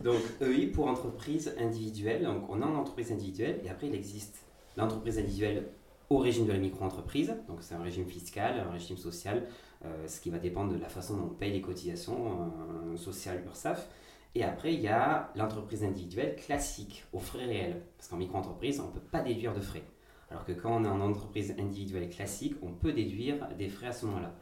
[0.00, 2.22] donc, EI pour entreprise individuelle.
[2.22, 4.36] Donc, on a une entreprise individuelle et après, il existe
[4.76, 5.66] l'entreprise individuelle
[6.10, 7.34] au régime de la micro-entreprise.
[7.48, 9.48] Donc, c'est un régime fiscal, un régime social,
[9.84, 12.52] euh, ce qui va dépendre de la façon dont on paye les cotisations
[12.92, 13.88] euh, sociales URSAF.
[14.34, 17.82] Et après, il y a l'entreprise individuelle classique, aux frais réels.
[17.96, 19.84] Parce qu'en micro-entreprise, on ne peut pas déduire de frais.
[20.30, 23.92] Alors que quand on est en entreprise individuelle classique, on peut déduire des frais à
[23.92, 24.34] ce moment-là.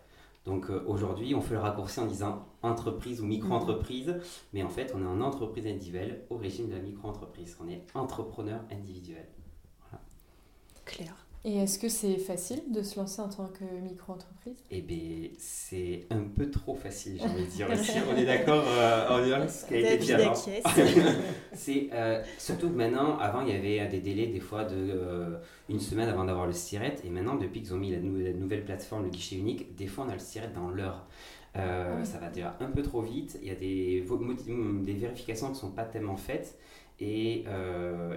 [0.44, 4.14] Donc euh, aujourd'hui, on fait le raccourci en disant entreprise ou micro-entreprise,
[4.52, 7.56] mais en fait, on est en entreprise individuelle au régime de la micro-entreprise.
[7.60, 9.26] On est entrepreneur individuel.
[9.80, 10.02] Voilà.
[10.84, 11.26] Clair.
[11.42, 14.58] Et est-ce que c'est facile de se lancer en tant que micro-entreprise?
[14.70, 17.66] Eh bien, c'est un peu trop facile, j'ai envie de dire.
[18.12, 20.34] on est d'accord euh, en disant ce qui a été dit avant.
[21.54, 25.38] c'est euh, surtout que maintenant, avant, il y avait des délais des fois de euh,
[25.70, 26.96] une semaine avant d'avoir le SIRET.
[27.04, 30.10] Et maintenant, depuis qu'ils ont mis la, nouvelle plateforme, le guichet unique, des fois, on
[30.10, 31.06] a le SIRET dans l'heure.
[31.54, 33.38] Ah ça va déjà un peu trop vite.
[33.42, 34.04] Il y a des,
[34.84, 36.58] des vérifications qui ne sont pas tellement faites.
[37.00, 37.44] Et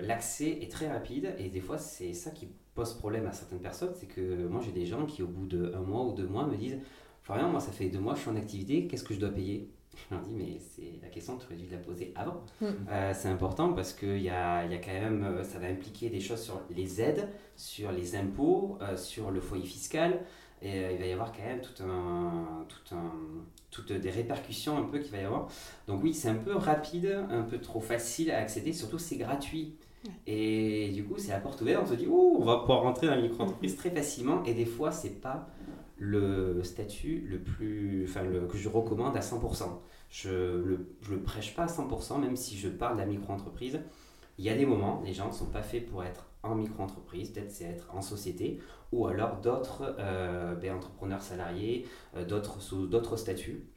[0.02, 1.34] l'accès est très rapide.
[1.40, 4.72] Et des fois, c'est ça qui pose problème à certaines personnes, c'est que moi j'ai
[4.72, 6.80] des gens qui au bout d'un mois ou deux mois me disent
[7.22, 9.70] Florian, moi ça fait deux mois, je suis en activité, qu'est-ce que je dois payer?
[9.96, 12.44] Je leur dis mais c'est la question, tu aurais dû la poser avant.
[12.62, 12.66] Mm.
[12.90, 16.10] Euh, c'est important parce que y a, y a, quand même, euh, ça va impliquer
[16.10, 20.22] des choses sur les aides, sur les impôts, euh, sur le foyer fiscal.
[20.62, 23.12] Et il va y avoir quand même tout un, tout un,
[23.70, 25.50] toutes des répercussions un peu qu'il va y avoir.
[25.88, 29.76] Donc oui, c'est un peu rapide, un peu trop facile à accéder, surtout c'est gratuit.
[30.28, 33.08] Et du coup, c'est la porte ouverte, on se dit, oh, on va pouvoir rentrer
[33.08, 34.44] dans la micro-entreprise très facilement.
[34.44, 35.48] Et des fois, c'est pas
[35.98, 39.64] le statut le plus, enfin, le, que je recommande à 100%.
[40.10, 43.80] Je le, je le prêche pas à 100%, même si je parle de la micro-entreprise.
[44.38, 47.30] Il y a des moments, les gens ne sont pas faits pour être en micro-entreprise,
[47.30, 48.60] peut-être c'est être en société,
[48.92, 53.70] ou alors d'autres euh, ben, entrepreneurs salariés, euh, d'autres sous d'autres statuts.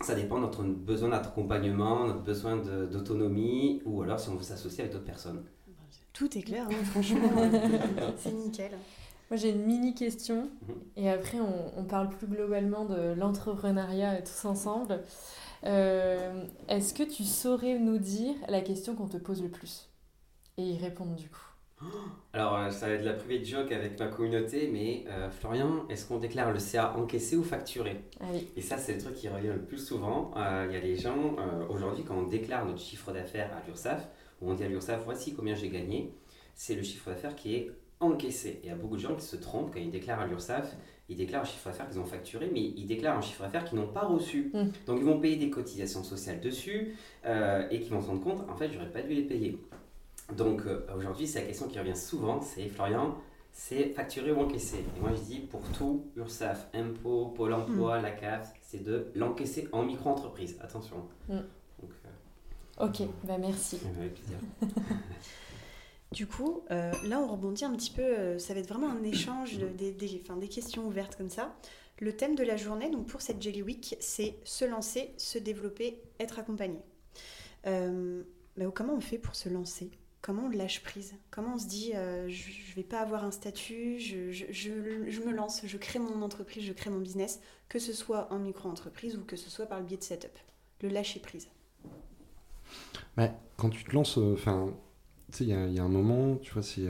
[0.00, 4.82] Ça dépend de notre besoin d'accompagnement, notre besoin d'autonomie, ou alors si on veut s'associer
[4.82, 5.44] avec d'autres personnes.
[6.12, 7.30] Tout est clair, hein, franchement.
[8.18, 8.72] c'est nickel.
[9.30, 10.74] Moi, j'ai une mini question mhm.
[10.96, 15.02] et après, on, parle plus globalement de l'entrepreneuriat tous ensemble.
[15.64, 19.88] Euh, est-ce que tu saurais nous dire la question qu'on te pose le plus?
[20.58, 21.40] Et y répondre du coup
[22.32, 25.86] Alors, euh, ça va être de la privée joke avec ma communauté, mais euh, Florian,
[25.88, 28.04] est-ce qu'on déclare le CA encaissé ou facturé?
[28.20, 28.48] Ah oui.
[28.56, 30.32] Et ça, c'est le truc qui revient le plus souvent.
[30.36, 31.36] Il y a des gens,
[31.68, 34.08] aujourd'hui, quand on déclare notre chiffre d'affaires à l'URSSAF,
[34.40, 36.12] où on dit à l'URSSAF, voici combien j'ai gagné,
[36.54, 37.70] c'est le chiffre d'affaires qui est
[38.00, 38.48] encaissé.
[38.48, 40.76] Et il y a beaucoup de gens qui se trompent quand ils déclarent à l'URSSAF,
[41.08, 43.78] ils déclarent un chiffre d'affaires qu'ils ont facturé, mais ils déclarent un chiffre d'affaires qu'ils
[43.78, 44.50] n'ont pas reçu.
[44.52, 44.64] Mm.
[44.86, 48.48] Donc ils vont payer des cotisations sociales dessus euh, et qui vont se rendre compte,
[48.48, 49.58] en fait, j'aurais pas dû les payer.
[50.36, 53.16] Donc euh, aujourd'hui, c'est la question qui revient souvent, c'est Florian,
[53.52, 58.02] c'est facturé ou encaissé Et moi je dis pour tout, URSSAF, impôts, Pôle emploi, mm.
[58.02, 60.58] la CAF, c'est de l'encaisser en micro-entreprise.
[60.60, 60.96] Attention.
[61.28, 61.38] Mm.
[62.78, 63.78] Ok, bah merci.
[63.98, 64.38] Avec plaisir.
[66.12, 68.38] Du coup, là, on rebondit un petit peu.
[68.38, 71.54] ça va être vraiment un échange des, des, des questions ouvertes comme ça.
[71.98, 76.00] Le thème de la journée, donc pour cette Jelly Week, c'est se lancer, se développer,
[76.20, 76.78] être accompagné.
[77.66, 78.22] Euh,
[78.74, 79.90] comment on fait pour se lancer?
[80.20, 81.14] Comment on lâche prise?
[81.30, 85.20] Comment on se dit euh, je ne vais pas avoir un statut, je, je, je,
[85.20, 89.16] me lance, je crée mon entreprise, je crée mon business, que ce soit en micro-entreprise
[89.16, 90.36] ou que ce soit par le biais de setup?
[90.82, 91.48] Le lâcher prise.
[93.56, 94.74] Quand tu te lances, euh, enfin,
[95.32, 96.86] tu sais, il y, a un moment, tu vois, c'est,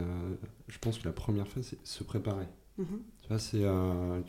[0.69, 2.49] je pense que la première phase, c'est se préparer.
[2.79, 3.01] Mhm
[3.39, 4.21] c'est, euh,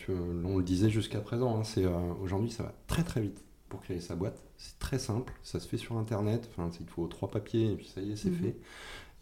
[0.44, 3.82] on le disait jusqu'à présent, hein, c'est, euh, aujourd'hui ça va très très vite pour
[3.82, 4.42] créer sa boîte.
[4.58, 7.88] C'est très simple, ça se fait sur internet, enfin, il faut trois papiers et puis
[7.88, 8.38] ça y est, c'est mhm.
[8.38, 8.56] fait.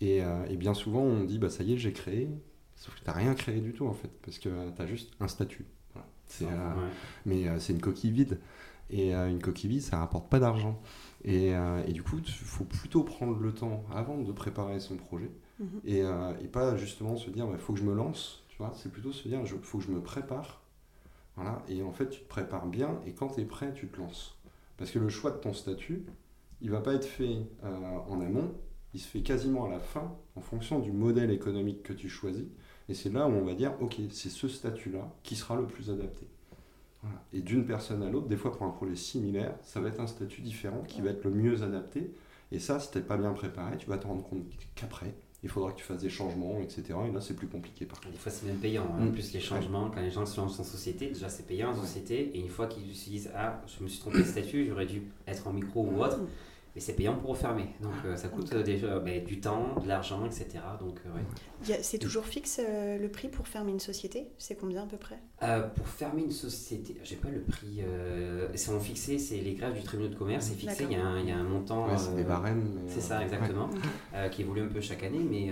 [0.03, 2.29] Euh, et, bien souvent on dit bah ça y est, j'ai créé,
[2.75, 5.11] sauf que tu n'as rien créé du tout en fait, parce que tu as juste
[5.19, 5.65] un statut.
[7.25, 8.39] Mais c'est une coquille vide.
[8.89, 10.81] Et une coquille vide, ça rapporte pas d'argent.
[11.27, 15.81] Et, du coup, il faut plutôt prendre le temps avant de préparer son projet mhm.
[15.83, 19.11] et, et, pas justement se dire il bah, faut que je me lance c'est plutôt
[19.11, 20.61] se dire, il faut que je me prépare.
[21.35, 23.97] Voilà, et en fait, tu te prépares bien, et quand tu es prêt, tu te
[23.99, 24.38] lances.
[24.77, 26.05] Parce que le choix de ton statut,
[26.61, 28.53] il va pas être fait euh, en amont,
[28.93, 32.45] il se fait quasiment à la fin, en fonction du modèle économique que tu choisis.
[32.88, 35.89] Et c'est là où on va dire, ok, c'est ce statut-là qui sera le plus
[35.89, 36.27] adapté.
[37.33, 40.07] Et d'une personne à l'autre, des fois pour un projet similaire, ça va être un
[40.07, 42.13] statut différent qui va être le mieux adapté.
[42.51, 44.43] Et ça, si tu n'es pas bien préparé, tu vas te rendre compte
[44.75, 46.83] qu'après, il faudra que tu fasses des changements, etc.
[47.07, 47.85] Et là, c'est plus compliqué.
[47.85, 48.83] Par Des fois, c'est même payant.
[48.83, 49.03] Hein.
[49.03, 49.11] En mm.
[49.11, 52.35] plus, les changements, quand les gens se lancent en société, déjà, c'est payant en société.
[52.35, 55.03] Et une fois qu'ils se disent Ah, je me suis trompé de statut, j'aurais dû
[55.27, 56.19] être en micro ou autre.
[56.75, 57.69] Mm mais c'est payant pour refermer.
[57.81, 60.59] Donc euh, ça coûte euh, déjà bah, du temps, de l'argent, etc.
[60.79, 64.27] Donc euh, C'est toujours fixe le prix pour fermer une société?
[64.38, 65.17] C'est combien à peu près?
[65.75, 67.81] Pour fermer une société, j'ai pas le prix.
[68.55, 71.05] c'est en fixé, c'est les grèves du tribunal de commerce, c'est fixé, il y, a
[71.05, 71.97] un, il y, a un montant.
[71.97, 72.81] c'est des barèmes.
[72.88, 73.69] C'est ça, exactement.
[74.31, 75.51] qui évolue un peu chaque année, mais,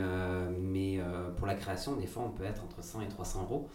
[0.59, 0.99] mais
[1.37, 3.69] pour la création, des fois on peut être entre 100 et 300 euros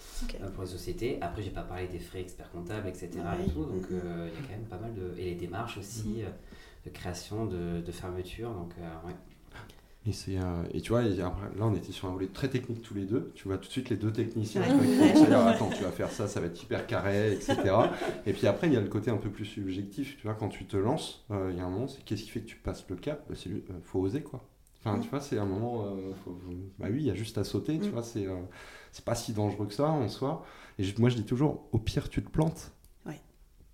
[0.55, 1.19] pour les sociétés.
[1.23, 3.11] Après, j'ai pas parlé des frais experts comptables, etc.
[3.43, 4.29] Et tout, donc mm-hmm.
[4.29, 5.19] il y a quand même pas mal de.
[5.19, 6.23] Et les démarches aussi.
[6.23, 8.51] Mm-hmm de création, de, de fermeture.
[8.53, 9.15] Donc, euh, ouais.
[10.07, 12.95] Et, c'est, euh, et tu vois, là on était sur un volet très technique tous
[12.95, 13.31] les deux.
[13.35, 14.63] Tu vois tout de suite les deux techniciens
[15.47, 17.57] attends, tu vas faire ça, ça va être hyper carré, etc.
[18.25, 20.17] et puis après, il y a le côté un peu plus subjectif.
[20.17, 22.31] Tu vois, quand tu te lances, euh, il y a un moment, c'est qu'est-ce qui
[22.31, 23.27] fait que tu passes le cap?
[23.29, 23.51] Bah, C'est
[23.83, 24.49] faut oser quoi.
[24.81, 25.01] Enfin, mm.
[25.03, 25.95] tu vois, c'est un moment.
[26.79, 27.79] bah oui, il y a juste à sauter.
[27.79, 27.93] Tu mm.
[27.93, 28.27] vois, c'est
[28.93, 30.43] c'est pas si dangereux que ça en soi.
[30.79, 32.73] Et moi, je dis toujours, au pire, tu te plantes.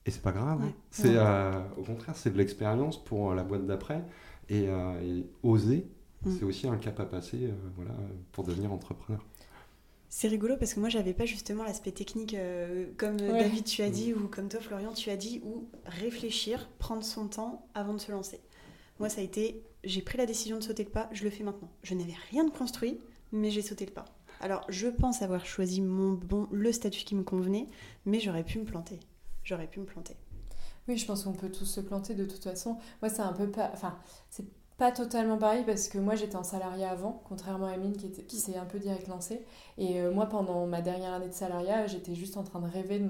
[0.06, 0.60] Et c'est pas grave.
[0.62, 0.72] Hein.
[0.90, 4.04] C'est euh, au contraire, c'est de l'expérience pour euh, la boîte d'après.
[4.50, 5.86] Et, euh, oser,
[6.24, 6.32] mm.
[6.38, 7.94] c'est aussi un cap à passer voilà,
[8.32, 9.24] pour devenir entrepreneur.
[10.10, 12.36] C'est rigolo parce que moi, j'avais pas justement l'aspect technique
[12.98, 14.22] comme David, tu as dit, mm.
[14.22, 18.12] ou comme toi, Florian, tu as dit, ou réfléchir, prendre son temps avant de se
[18.12, 18.40] lancer.
[19.00, 21.42] Moi, ça a été, j'ai pris la décision de sauter le pas, je le fais
[21.42, 21.70] maintenant.
[21.82, 23.00] Je n'avais rien de construit,
[23.32, 24.04] mais j'ai sauté le pas.
[24.40, 27.66] Alors, je pense avoir choisi mon bon, le statut qui me convenait,
[28.04, 29.00] mais j'aurais pu me planter
[29.44, 30.16] j'aurais pu me planter.
[30.88, 32.76] Oui, je pense qu'on peut tous se planter de toute façon.
[33.00, 33.70] Moi, c'est un peu pas.
[33.72, 33.96] Enfin,
[34.28, 34.44] c'est
[34.76, 38.56] pas totalement pareil parce que moi j'étais en salariat avant, contrairement à Mine qui, s'est
[38.56, 39.44] un peu direct lancée.
[39.78, 42.98] Et euh, moi pendant ma dernière année de salariat, j'étais juste en train de rêver
[42.98, 43.08] de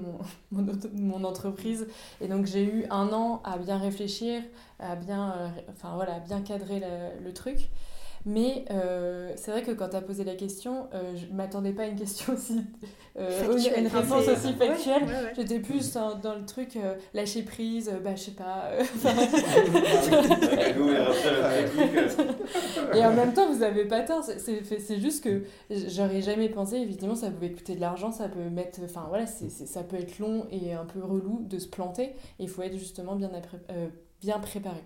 [0.51, 1.87] mon, entreprise.
[2.21, 4.43] Et donc j'ai eu un an à bien réfléchir,
[4.79, 6.83] à bien, euh, enfin, voilà, bien cadrer
[7.23, 7.71] le truc.
[8.27, 11.73] Mais euh, c'est vrai que quand tu as posé la question, euh, je ne m'attendais
[11.73, 12.59] pas à une question aussi.
[13.17, 15.03] Euh, une réponse aussi factuelle.
[15.35, 16.79] J'étais plus dans, le truc
[17.13, 18.71] lâcher prise, bah je sais pas.
[22.95, 24.23] Et en même temps, vous avez pas tort.
[24.23, 28.79] C'est juste que j'aurais jamais pensé, évidemment, ça pouvait coûter de l'argent, ça peut mettre.
[28.83, 32.15] Enfin voilà, ça peut être long et un peu relou de se planter.
[32.39, 33.29] Et il faut être justement bien,
[34.19, 34.83] bien préparé.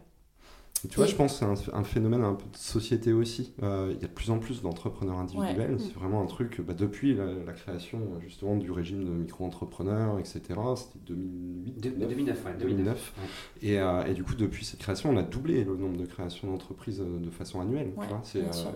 [0.87, 3.53] Tu vois, je pense que c'est un, phénomène un peu de société aussi.
[3.63, 5.77] Euh, il y a de plus en plus d'entrepreneurs individuels.
[5.79, 10.41] C'est vraiment un truc, bah, depuis la, création justement du régime de micro-entrepreneurs, etc.
[10.75, 13.13] C'était 2008 2009, 2009.
[13.61, 16.49] Et, euh, et, du coup, depuis cette création, on a doublé le nombre de créations
[16.49, 17.91] d'entreprises euh, de façon annuelle.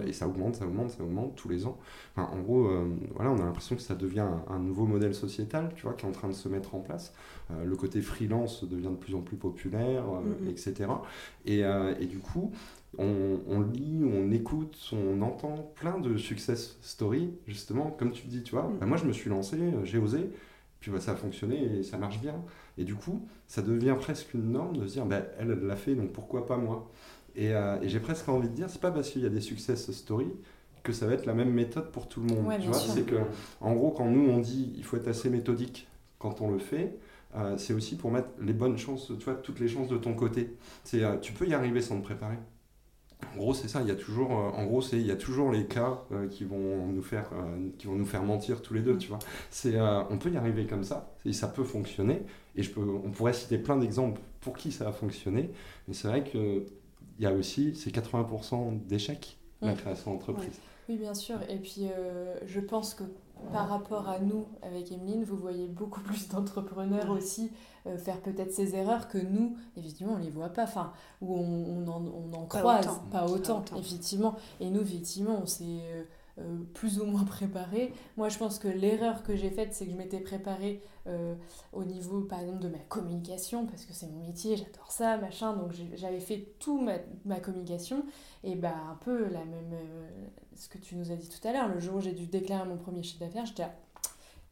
[0.06, 1.78] et ça augmente, ça augmente, ça augmente tous les ans.
[2.18, 2.70] en gros,
[3.16, 6.10] voilà, on a l'impression que ça devient un, nouveau modèle sociétal, tu vois, qui est
[6.10, 7.14] en train de se mettre en place.
[7.50, 10.04] Le côté freelance devient de plus en plus populaire,
[10.48, 10.86] etc.
[11.46, 12.52] Et, et du coup,
[12.98, 18.52] on, lit, on écoute, on entend plein de success stories, justement, comme tu dis, tu
[18.52, 18.64] vois.
[18.64, 18.78] Mm.
[18.80, 20.30] Bah, moi, je me suis lancé, euh, j'ai osé,
[20.80, 22.36] puis bah, ça a fonctionné et ça marche bien.
[22.78, 25.96] Et du coup, ça devient presque une norme de se dire, bah, elle, l'a fait,
[25.96, 26.92] donc pourquoi pas moi?
[27.40, 29.92] Euh, et, j'ai presque envie de dire, c'est pas parce qu'il y a des success
[29.92, 30.34] stories
[30.84, 32.52] que ça va être la même méthode pour tout le monde.
[32.60, 33.16] tu vois, c'est que,
[33.62, 35.88] en gros, quand nous on dit, il faut être assez méthodique
[36.20, 36.98] quand on le fait,
[37.36, 40.14] euh, c'est aussi pour mettre les bonnes chances, tu vois, toutes les chances de ton
[40.14, 40.56] côté.
[40.84, 42.38] C'est, euh, tu peux y arriver sans te préparer.
[43.34, 43.82] En gros, c'est ça.
[43.82, 46.28] Il y a toujours, euh, en gros, c'est il y a toujours les cas euh,
[46.28, 48.98] qui vont nous faire, euh, qui vont nous faire mentir tous les deux.
[48.98, 49.20] Tu vois.
[49.50, 52.24] C'est, on peut y arriver comme ça et ça peut fonctionner.
[52.56, 55.52] Et je peux, on pourrait citer plein d'exemples pour qui ça a fonctionné.
[55.88, 56.66] Mais c'est vrai que
[57.20, 60.60] il y a aussi ces 80% d'échecs la création d'entreprise.
[60.90, 61.38] Oui, bien sûr.
[61.48, 61.88] Et puis,
[62.46, 63.04] je pense que
[63.52, 67.52] par rapport à nous, avec Emeline, vous voyez beaucoup plus d'entrepreneurs aussi
[67.88, 71.36] euh, faire peut-être ces erreurs que nous, effectivement, on ne les voit pas, enfin, ou
[71.36, 74.36] on, en, on en croise, pas autant, effectivement.
[74.60, 75.82] Et nous, effectivement, on s'est
[76.38, 77.94] euh, euh, plus ou moins préparé.
[78.18, 80.82] Moi, je pense que l'erreur que j'ai faite, c'est que je m'étais préparée
[81.74, 85.54] au niveau, par exemple, de ma communication, parce que c'est mon métier, j'adore ça, machin,
[85.54, 86.80] donc j'avais fait tout
[87.26, 88.06] ma, communication,
[88.46, 89.76] et bah, un peu la même,
[90.56, 92.66] ce que tu nous as dit tout à l'heure, le jour où j'ai dû déclarer
[92.66, 93.66] mon premier chiffre d'affaires, j'étais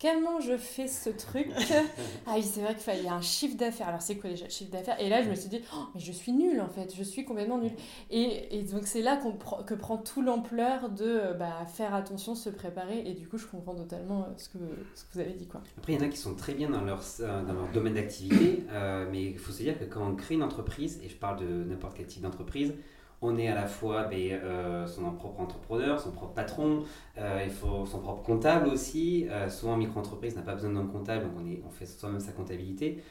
[0.02, 1.48] comment je fais ce truc
[2.28, 3.90] Ah oui, c'est vrai qu'il fallait un chiffre d'affaires.
[3.90, 5.00] Alors, c'est quoi déjà le chiffre d'affaires?
[5.00, 7.26] Et là, je me suis dit, oh, mais je suis nulle en fait, je suis
[7.26, 7.74] complètement nulle.
[8.10, 9.34] Et, et donc, c'est là qu'on
[9.64, 13.04] que prend tout l'ampleur de euh, bah, faire attention, se préparer.
[13.06, 14.58] Et du coup, je comprends totalement euh, ce que,
[14.96, 15.48] ce que vous avez dit.
[15.48, 15.62] Quoi.
[15.78, 17.94] Après, il y en a qui sont très bien dans leur, euh, dans leur domaine
[17.94, 18.64] d'activité,
[19.12, 21.64] mais il faut se dire que quand on crée une entreprise, et je parle de
[21.64, 22.74] n'importe quel type d'entreprise,
[23.22, 26.84] on est à la fois ben, euh, son propre entrepreneur, son propre patron,
[27.18, 29.28] euh, il faut son propre comptable aussi.
[29.30, 31.34] Euh, souvent, micro-entreprise n'a pas besoin d'un comptable, donc
[31.66, 33.04] on, fait soi-même sa comptabilité.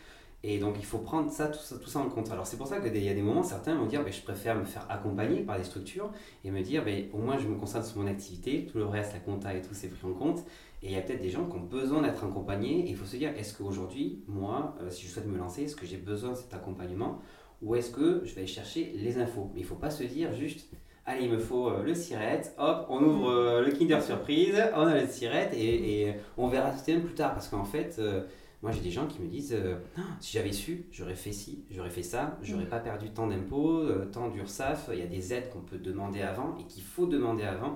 [0.43, 2.31] Et donc, il faut prendre ça, tout, ça, en compte.
[2.33, 4.57] Alors, c'est pour ça qu'il y a des moments, certains vont dire ben, je préfère
[4.57, 6.11] me faire accompagner par des structures
[6.45, 9.13] et me dire ben, au moins, je me concentre sur mon activité, tout le reste,
[9.13, 10.41] la compta et tout, c'est pris en compte.
[10.83, 12.87] Et il y a peut-être des gens qui ont besoin d'être accompagnés.
[12.87, 15.87] Et il faut se dire est-ce qu'aujourd'hui, moi, si je souhaite me lancer, est-ce que
[15.87, 17.21] j'ai besoin de cet accompagnement?
[17.63, 19.51] Ou est-ce que je vais chercher les infos?
[19.55, 20.71] Mais il ne faut pas se dire juste,
[21.07, 24.87] allez, il me faut euh, le sirette, hop, on ouvre euh, le Kinder Surprise, on
[24.87, 27.35] a le sirette et, on verra tout plus tard.
[27.35, 28.23] Parce qu'en fait, euh,
[28.63, 29.57] moi j'ai des gens qui me disent,
[29.97, 32.71] ah, si j'avais su, j'aurais fait ci, j'aurais fait ça, j'aurais mm.
[32.71, 36.57] pas perdu tant d'impôts, tant d'URSAF, il y a des aides qu'on peut demander avant
[36.59, 37.75] et qu'il faut demander avant.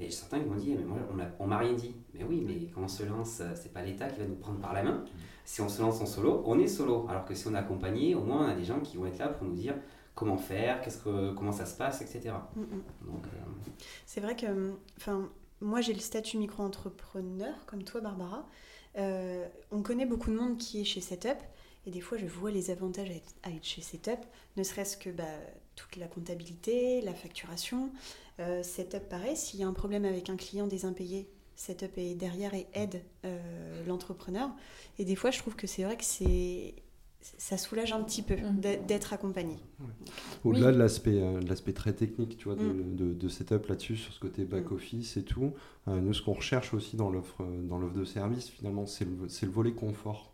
[0.00, 0.98] Et certains qui m'ont dit, mais moi
[1.38, 1.94] on m'a rien dit.
[2.14, 4.72] Mais oui, mais quand on se lance, c'est pas l'État qui va nous prendre par
[4.72, 5.04] la main.
[5.44, 7.06] Si on se lance en solo, on est solo.
[7.08, 9.18] Alors que si on est accompagné, au moins on a des gens qui vont être
[9.18, 9.74] là pour nous dire
[10.14, 12.34] comment faire, qu'est-ce que, comment ça se passe, etc.
[12.54, 12.82] Mm, mm.
[13.08, 13.70] Euh,
[14.06, 15.28] c'est vrai que enfin,
[15.60, 18.46] moi j'ai le statut micro-entrepreneur, comme toi Barbara.
[18.96, 21.38] Euh, on connaît beaucoup de monde qui est chez Setup.
[21.86, 23.10] Et des fois, je vois les avantages
[23.42, 24.18] à être, chez Setup,
[24.56, 25.24] ne serait-ce que bah,
[25.76, 27.90] toute la comptabilité, la facturation.
[28.40, 32.14] Euh, Setup, pareil, s'il y a un problème avec un client des impayés, Setup est
[32.14, 34.50] derrière et aide euh, l'entrepreneur.
[34.98, 36.74] Et des fois, je trouve que c'est vrai que c'est
[37.38, 38.86] ça soulage un petit peu mm.
[38.86, 39.56] d'être accompagné.
[40.44, 43.16] Au-delà de l'aspect euh, l'aspect très technique tu vois, de, mm.
[43.16, 45.54] de, setup là-dessus, sur ce côté back-office et tout,
[45.88, 47.44] euh, nous, ce qu'on recherche aussi dans l'offre
[47.94, 50.32] de service, finalement, c'est le, le, volet confort.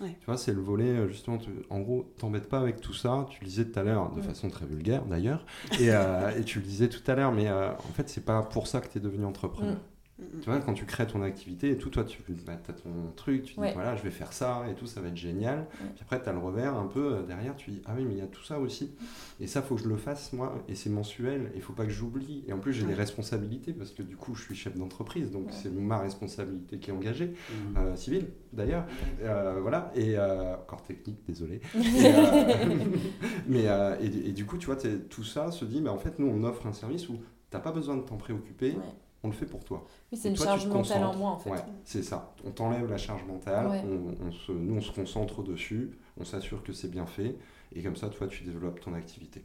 [0.00, 1.38] Tu vois, c'est le volet, justement,
[1.70, 3.26] en gros, t'embêtes pas avec tout ça.
[3.30, 5.46] Tu le disais tout à l'heure, de façon très vulgaire d'ailleurs,
[5.78, 8.80] et, et, tu le disais tout à l'heure, mais en fait, c'est pas pour ça
[8.80, 9.76] que tu es devenu entrepreneur.
[10.16, 13.42] Tu vois, quand tu crées ton activité et tout, toi, tu bah, as ton truc,
[13.42, 15.66] tu dis voilà, je vais faire ça et tout, ça va être génial.
[15.76, 18.14] Puis après, tu as le revers un peu euh, derrière, tu dis ah oui, mais
[18.14, 18.94] il y a tout ça aussi.
[19.40, 21.90] Et ça, faut que je le fasse moi, et c'est mensuel, il faut pas que
[21.90, 22.44] j'oublie.
[22.46, 25.48] Et en plus, j'ai des responsabilités parce que du coup, je suis chef d'entreprise, donc
[25.50, 27.76] c'est ma responsabilité qui est engagée, mmh.
[27.78, 28.86] euh, civile d'ailleurs.
[29.22, 31.60] Euh, voilà, et encore technique, désolé.
[33.48, 33.64] mais
[34.00, 36.66] et, du coup, tu vois, tout ça se dit, mais en fait, nous, on offre
[36.68, 38.76] un service où tu n'as pas besoin de t'en préoccuper
[39.24, 39.84] on le fait pour toi.
[40.12, 41.50] Oui, c'est une charge mentale en moins en fait.
[41.50, 42.34] Ouais, c'est ça.
[42.44, 43.82] On t'enlève la charge mentale,
[44.22, 47.36] on, se, nous on se concentre dessus, on s'assure que c'est bien fait,
[47.74, 49.42] et comme ça, toi, tu développes ton activité.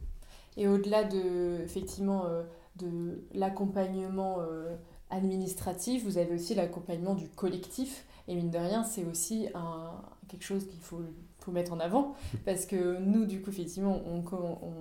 [0.56, 2.42] Et au-delà de, effectivement, euh,
[2.76, 4.76] de l'accompagnement euh,
[5.10, 8.04] administratif, vous avez aussi l'accompagnement du collectif.
[8.28, 9.90] Et mine de rien, c'est aussi un,
[10.28, 11.02] quelque chose qu'il faut,
[11.40, 14.72] faut mettre en avant, parce que nous, du coup, effectivement, on, on,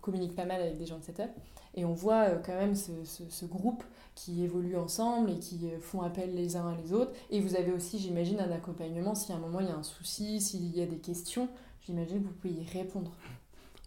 [0.00, 1.30] communique pas mal avec des gens de setup,
[1.74, 3.82] et on voit euh, quand même ce, ce groupe
[4.16, 7.12] qui évoluent ensemble et qui euh, font appel les uns à les autres.
[7.30, 9.82] Et vous avez aussi, j'imagine, un accompagnement si à un moment il y a un
[9.82, 11.48] souci, s'il y a des questions,
[11.82, 13.12] j'imagine que vous pouvez y répondre.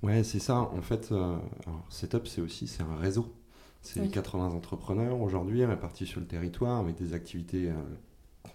[0.03, 0.55] Ouais, c'est ça.
[0.60, 1.38] En fait, euh,
[1.89, 3.34] Setup, c'est aussi c'est un réseau.
[3.82, 7.73] C'est 80 entrepreneurs aujourd'hui répartis sur le territoire avec des activités euh,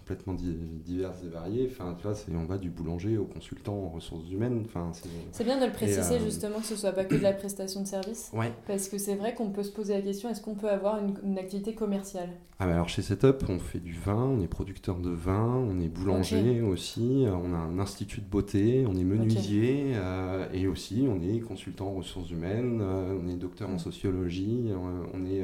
[0.05, 1.67] complètement diverses et variées.
[1.71, 4.63] Enfin, tu vois, on va du boulanger au consultant en ressources humaines.
[4.65, 4.91] Enfin,
[5.31, 7.81] c'est bien de le préciser euh, justement que ce soit pas que de la prestation
[7.81, 8.31] de service.
[8.67, 11.37] Parce que c'est vrai qu'on peut se poser la question est-ce qu'on peut avoir une,
[11.39, 12.29] activité commerciale?
[12.59, 15.89] Ah, Alors chez Setup, on fait du vin, on est producteur de vin, on est
[15.89, 21.21] boulanger aussi, on a un institut de beauté, on est menuisier euh, et aussi on
[21.21, 24.69] est consultant en ressources humaines, euh, on est docteur en sociologie,
[25.13, 25.43] on est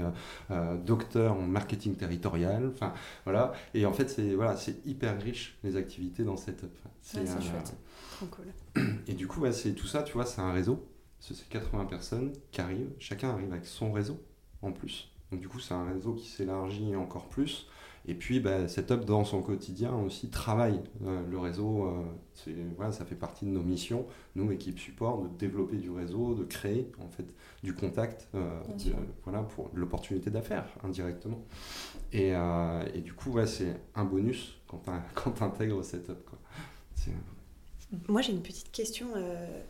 [0.86, 2.72] docteur en marketing territorial.
[2.74, 2.94] Enfin
[3.26, 3.54] voilà.
[3.74, 6.66] Et en fait, c'est voilà, c'est hyper riche les activités dans cette.
[7.02, 7.74] C'est chouette.
[8.12, 8.46] Trop cool.
[9.08, 10.88] Et du coup, c'est tout ça, tu vois, c'est un réseau.
[11.20, 14.20] c'est 80 personnes qui arrivent, chacun arrive avec son réseau
[14.62, 15.12] en plus.
[15.32, 17.68] Donc du coup, c'est un réseau qui s'élargit encore plus.
[18.08, 21.86] Et puis, bah, Setup, dans son quotidien, aussi travaille euh, le réseau.
[21.86, 26.34] Euh, voilà, ça fait partie de nos missions, nous, équipe support, de développer du réseau,
[26.34, 27.26] de créer en fait
[27.62, 28.60] du contact euh,
[29.24, 31.44] voilà, pour l'opportunité d'affaires indirectement.
[32.12, 32.32] Et,
[32.94, 36.26] et, du coup, ouais, c'est un bonus quand tu intègres Setup.
[36.26, 36.40] Quoi.
[38.08, 39.10] Moi, j'ai une petite question,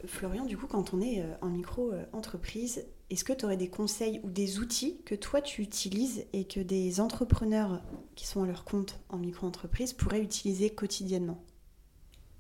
[0.06, 0.46] Florian.
[0.46, 4.60] Du coup, quand on est en micro-entreprise, est-ce que tu aurais des conseils ou des
[4.60, 7.82] outils que toi tu utilises et que des entrepreneurs
[8.16, 11.44] qui sont à leur compte en micro-entreprise pourraient utiliser quotidiennement?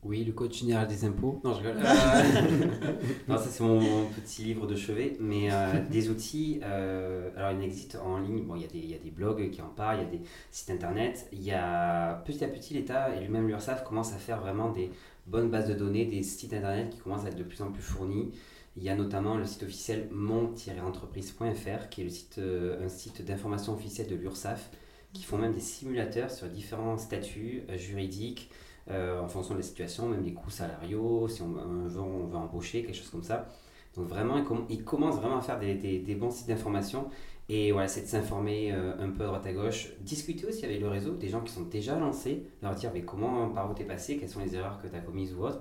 [0.03, 1.41] Oui, le code général des impôts.
[1.43, 1.83] Non, je rigole.
[1.83, 2.93] Euh,
[3.27, 5.17] non, ça c'est mon, petit livre de chevet.
[5.19, 8.45] Mais euh, des outils, euh, alors il existe en ligne.
[8.45, 10.07] Bon, il y, a des, il y, a des blogs qui en parlent, il y
[10.07, 11.27] a des sites internet.
[11.33, 14.89] Il y a petit à petit l'État et lui-même l'URSSAF commencent à faire vraiment des
[15.27, 17.83] bonnes bases de données, des sites internet qui commencent à être de plus en plus
[17.83, 18.31] fournis.
[18.77, 23.21] Il y a notamment le site officiel mon-entreprise.fr, qui est le site, euh, un site
[23.21, 24.69] d'information officielle de l'URSSAF,
[25.11, 28.49] qui font même des simulateurs sur différents statuts euh, juridiques,
[28.89, 31.61] euh, en fonction des situations, même des coûts salariaux, si on, veut,
[31.99, 33.49] on veut embaucher, quelque chose comme ça.
[33.95, 37.09] Donc vraiment, ils, commencent vraiment à faire des, bons sites d'information.
[37.49, 39.89] Et voilà, c'est de s'informer un peu à droite à gauche.
[39.99, 43.49] Discuter aussi avec le réseau, des gens qui sont déjà lancés, leur dire mais comment,
[43.49, 45.59] par où t'es passé, quelles sont les erreurs que tu as commises ou autres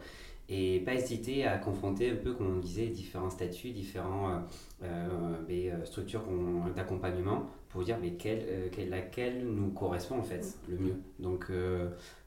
[0.51, 4.43] et pas hésiter à confronter un peu, comme on disait, différents statuts, différentes
[4.83, 4.87] euh,
[5.49, 6.25] euh, euh, structures
[6.75, 10.97] d'accompagnement pour dire mais quelle, laquelle nous correspond en fait le mieux.
[11.21, 11.53] Donc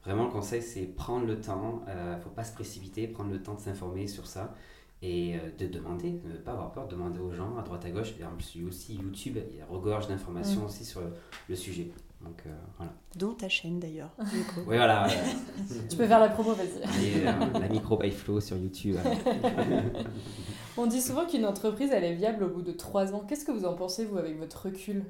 [0.02, 3.42] vraiment le conseil c'est prendre le temps, il ne faut pas se précipiter, prendre le
[3.42, 4.54] temps de s'informer sur ça
[5.02, 8.14] et de demander, ne pas avoir peur, de demander aux gens à droite à gauche.
[8.18, 11.02] Et en plus, aussi YouTube, il regorge d'informations aussi sur
[11.46, 11.90] le sujet.
[12.24, 12.92] Donc, euh, voilà.
[13.16, 14.10] Dont ta chaîne d'ailleurs.
[14.18, 15.06] oui, voilà.
[15.90, 17.04] tu peux faire la promo, vas-y.
[17.04, 18.96] Et, euh, la micro by Flow sur YouTube.
[20.76, 23.24] On dit souvent qu'une entreprise, elle est viable au bout de trois ans.
[23.28, 25.04] Qu'est-ce que vous en pensez, vous, avec votre recul?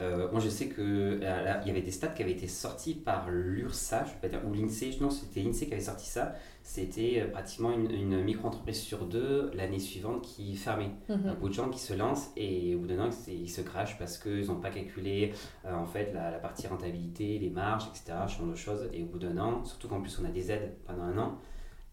[0.00, 3.30] Euh, moi, je sais qu'il il y avait des stats qui avaient été sortis par
[3.30, 6.34] l'URSSA, je pas dire, ou l'INSEE, non, c'était l'INSEE qui avait sorti ça.
[6.62, 10.90] C'était euh, pratiquement une, micro-entreprise sur deux l'année suivante qui fermait.
[11.08, 13.98] Mm Beaucoup de gens qui se lancent et au bout d'un an, ils se crachent
[13.98, 15.32] parce qu'ils n'ont pas calculé
[15.66, 18.88] euh, en fait la, partie rentabilité, les marges, etc., ce genre de choses.
[18.92, 21.38] Et au bout d'un an, surtout qu'en plus on a des aides pendant un an,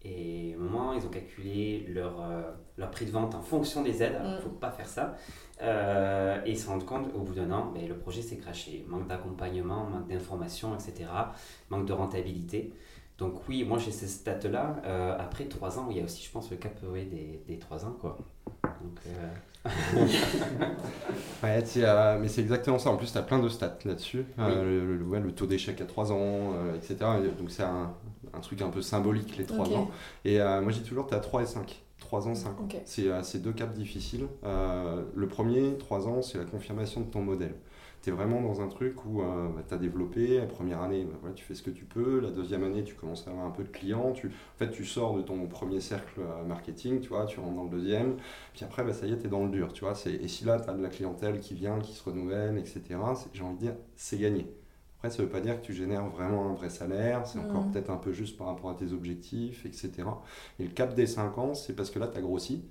[0.04, 2.24] et au moment, ils ont calculé leur,
[2.76, 4.14] leur prix de vente en fonction des aides.
[4.14, 4.42] Alors, il ne mm.
[4.42, 5.16] faut pas faire ça.
[5.60, 8.84] Euh, et ils se rendent compte au bout d'un an, mais le projet s'est craché.
[8.88, 11.10] Manque d'accompagnement, manque d'information, etc.
[11.70, 12.72] Manque de rentabilité.
[13.18, 14.76] Donc oui, moi j'ai ces stats-là.
[14.84, 17.84] Euh, après trois ans, il y a aussi, je pense, le cap des, des trois
[17.84, 17.96] ans.
[18.00, 18.18] Quoi.
[18.54, 19.68] Donc, euh,
[21.42, 22.90] ouais, mais c'est exactement ça.
[22.90, 24.24] En plus, tu as plein de stats là-dessus.
[24.38, 26.96] le, le, taux d'échec à 3 ans, etc.
[27.36, 27.92] Donc c'est un,
[28.32, 29.90] un, truc un peu symbolique, les 3 ans.
[30.24, 31.82] Et moi, j'ai toujours, tu as 3 et 5.
[32.00, 32.68] 3 ans, 5 ans.
[32.98, 34.26] Euh, c'est deux caps difficiles.
[34.44, 37.54] Euh, le premier, 3 ans, c'est la confirmation de ton modèle.
[38.02, 41.04] Tu es vraiment dans un truc où euh, bah, tu as développé, la première année,
[41.04, 43.50] bah, tu fais ce que tu peux, la deuxième année, tu commences à avoir un
[43.50, 47.26] peu de clients, tu, en fait, tu sors de ton premier cercle marketing, tu vois,
[47.26, 48.16] tu rentres dans le deuxième,
[48.54, 49.94] puis après, bah, ça y est, tu es dans le dur, tu vois.
[50.06, 52.82] Et si là, tu as de la clientèle qui vient, qui se renouvelle, etc.,
[53.32, 54.46] j'ai envie de dire, c'est gagné.
[54.98, 57.64] Après, ça ne veut pas dire que tu génères vraiment un vrai salaire, c'est encore
[57.64, 57.72] mm.
[57.72, 59.92] peut-être un peu juste par rapport à tes objectifs, etc.
[60.58, 62.64] Et le cap des 5 ans, c'est parce que là, tu as grossi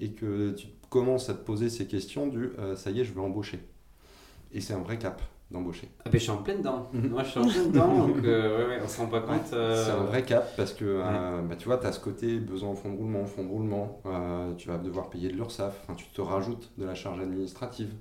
[0.00, 3.12] et que tu commences à te poser ces questions du euh, ça y est, je
[3.12, 3.60] veux embaucher.
[4.52, 5.20] Et c'est un vrai cap
[5.50, 5.88] d'embaucher.
[6.00, 6.90] Ah ben je suis en plein dedans.
[6.94, 7.08] Mm-hmm.
[7.08, 9.52] Moi je suis en plein dedans, donc euh, ouais, on se rend pas compte.
[9.52, 11.02] Euh, c'est un vrai cap parce que
[11.48, 14.02] bah, tu vois, tu as ce côté besoin de fonds de roulement, fonds de roulement,
[14.58, 17.92] tu vas devoir payer de l'URSSAF, tu te rajoutes de la charge administrative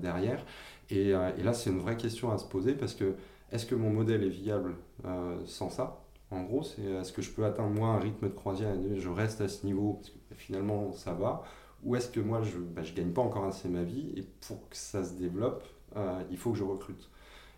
[0.00, 0.44] derrière.
[0.90, 3.14] Et, euh, et là, c'est une vraie question à se poser parce que
[3.52, 4.74] est-ce que mon modèle est viable
[5.04, 6.02] euh, sans ça?
[6.30, 9.08] En gros, c'est est-ce que je peux atteindre moi un rythme de croisière et je
[9.08, 11.42] reste à ce niveau parce que finalement ça va?
[11.82, 14.68] Ou est-ce que moi je ne bah, gagne pas encore assez ma vie et pour
[14.68, 15.64] que ça se développe,
[15.96, 17.08] euh, il faut que je recrute?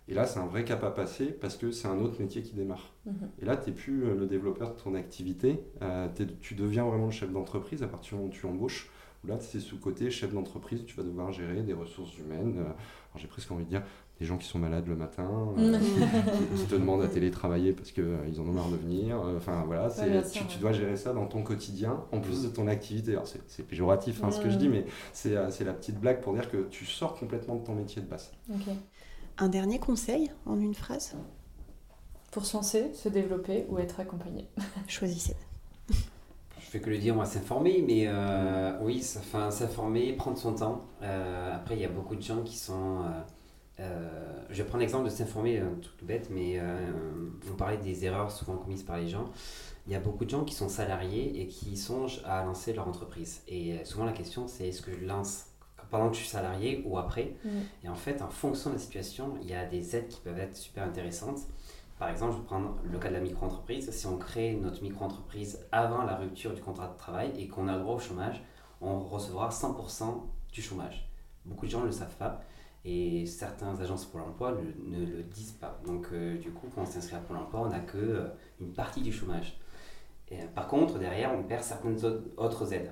[0.09, 2.55] Et là, c'est un vrai cap à passer parce que c'est un autre métier qui
[2.55, 2.93] démarre.
[3.07, 3.15] Mhm.
[3.41, 5.61] Et là, tu n'es plus le développeur de ton activité,
[6.41, 8.91] tu deviens vraiment le chef d'entreprise à partir du moment où tu embauches.
[9.25, 12.65] Là, c'est sous côté chef d'entreprise, tu vas devoir gérer des ressources humaines,
[13.17, 13.83] j'ai presque envie de dire
[14.19, 15.79] des gens qui sont malades le matin, euh,
[16.57, 19.21] qui, te demandent à télétravailler parce qu'ils euh, ils en ont marre de venir.
[19.21, 23.13] Euh, enfin voilà, tu, dois gérer ça dans ton quotidien, en plus de ton activité.
[23.13, 26.51] Alors c'est péjoratif hein, ce que je dis, mais c'est la petite blague pour dire
[26.51, 28.31] que tu sors complètement de ton métier de base.
[29.39, 31.17] Un dernier conseil en une phrase?
[32.31, 34.49] Pour se lancer, se développer ou être accompagné
[34.87, 35.37] Choisissez
[36.73, 40.87] fais que le dire, moi, s'informer, mais euh, oui, s'informer, prendre son temps.
[41.03, 43.03] Euh, après, il y a beaucoup de gens qui sont,
[43.79, 46.59] euh, je vais prendre l'exemple de s'informer, un truc tout bête, mais
[47.51, 49.31] on parlait des erreurs souvent commises par les gens.
[49.87, 52.89] Il y a beaucoup de gens qui sont salariés et qui songent à lancer leur
[52.89, 53.43] entreprise.
[53.49, 55.47] Et souvent la question c'est est-ce que je lance
[55.91, 57.35] pendant que je suis salarié ou après?
[57.45, 57.49] Mm.
[57.85, 60.39] Et en fait, en fonction de la situation, il y a des aides qui peuvent
[60.39, 61.41] être super intéressantes.
[62.03, 63.89] Par exemple, je vais prendre le cas de la micro-entreprise.
[63.93, 67.79] Si on crée notre micro-entreprise avant la rupture du contrat de travail et qu'on a
[67.79, 68.43] droit au chômage,
[68.81, 70.21] on recevra 100%
[70.53, 71.09] du chômage.
[71.45, 72.41] Beaucoup de gens ne le savent pas
[72.85, 75.79] et certaines agences pour l'emploi ne, le disent pas.
[75.87, 78.27] Donc, euh, du coup, quand on s'inscrit à Pôle emploi, on n'a que euh,
[78.61, 79.57] une partie du chômage.
[80.57, 82.05] Par contre, derrière, on perd certaines
[82.37, 82.91] autres aides.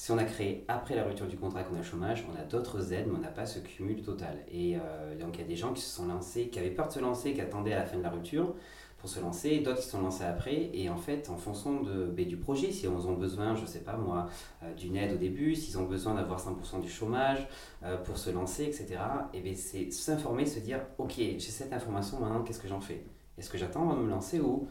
[0.00, 2.42] Si on a créé après la rupture du contrat qu'on a le chômage, on a
[2.42, 4.38] d'autres aides, mais on n'a pas ce cumul total.
[4.50, 6.88] Et euh, donc il y a des gens qui se sont lancés, qui avaient peur
[6.88, 8.54] de se lancer, qui attendaient à la fin de la rupture
[8.96, 10.70] pour se lancer, d'autres qui se sont lancés après.
[10.72, 13.66] Et en fait, en fonction de, ben, du projet, si on ont besoin, je ne
[13.66, 14.30] sais pas moi,
[14.62, 17.46] euh, d'une aide au début, s'ils ont besoin d'avoir 100% du chômage
[17.82, 18.96] euh, pour se lancer, etc.,
[19.34, 23.04] et ben, c'est s'informer, se dire, ok, j'ai cette information, maintenant qu'est-ce que j'en fais?
[23.36, 24.66] Est-ce que j'attends avant de me lancer ou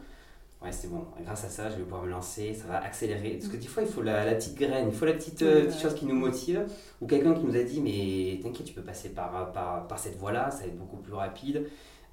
[0.62, 3.38] ouais, c'est bon, grâce à ça, je vais pouvoir me lancer, ça va accélérer.
[3.38, 5.94] Parce que des fois, il faut la, petite graine, il faut la petite, euh, chose
[5.94, 6.66] qui nous motive,
[7.00, 10.16] ou quelqu'un qui nous a dit, mais t'inquiète, tu peux passer par, par, par cette
[10.18, 11.66] voie-là, ça va être beaucoup plus rapide.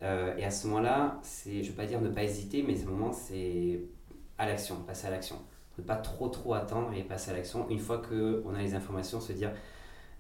[0.04, 2.86] Euh, et à ce moment-là, je ne veux pas dire ne pas hésiter, mais ce
[2.86, 3.82] moment, c'est
[4.38, 5.38] à l'action, passer à l'action.
[5.78, 7.68] Ne pas trop trop attendre et passer à l'action.
[7.70, 9.52] Une fois qu'on a les informations, se dire,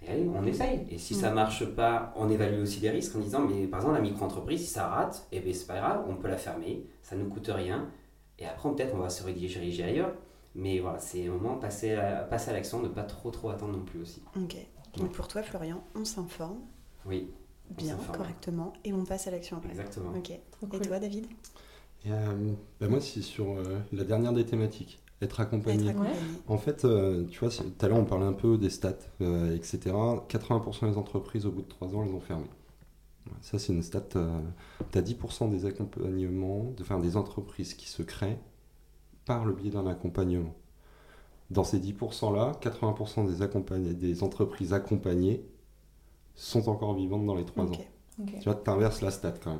[0.05, 0.85] et allez, on essaye.
[0.91, 3.95] Et si ça marche pas, on évalue aussi les risques en disant, mais par exemple,
[3.95, 6.85] la micro-entreprise, si ça rate, et eh bien c'est pas grave, on peut la fermer,
[7.01, 7.89] ça ne nous coûte rien.
[8.39, 10.13] Et après, peut-être, on va se rediriger ailleurs.
[10.55, 13.73] Mais voilà, c'est un moment passer à, passer à l'action, ne pas trop trop attendre
[13.73, 14.23] non plus aussi.
[14.35, 14.55] Ok.
[14.97, 16.59] Donc pour toi, Florian, on s'informe.
[17.05, 17.29] Oui.
[17.69, 19.71] Bien, correctement, et on passe à l'action après.
[19.71, 20.11] Exactement.
[20.17, 20.31] Ok.
[20.31, 21.27] et toi, David?
[22.07, 24.99] Euh, bah Moi, c'est sur euh, la dernière des thématiques.
[25.21, 25.93] Être accompagné.
[26.47, 29.79] En fait, euh, tu vois, tout à l'heure on parlait un peu des stats, etc.
[30.29, 32.45] 80% des entreprises au bout de 3 ans, elles ont fermé.
[33.41, 34.01] Ça, c'est une stat.
[34.91, 38.39] Tu as 10% des accompagnements, de, enfin, des entreprises qui se créent
[39.25, 40.55] par le biais d'un accompagnement.
[41.49, 45.45] Dans ces 10%-là, 80% des, des entreprises accompagnées
[46.35, 47.85] sont encore vivantes dans les 3 ans.
[48.25, 49.59] Tu vois, tu inverses la stat quand même.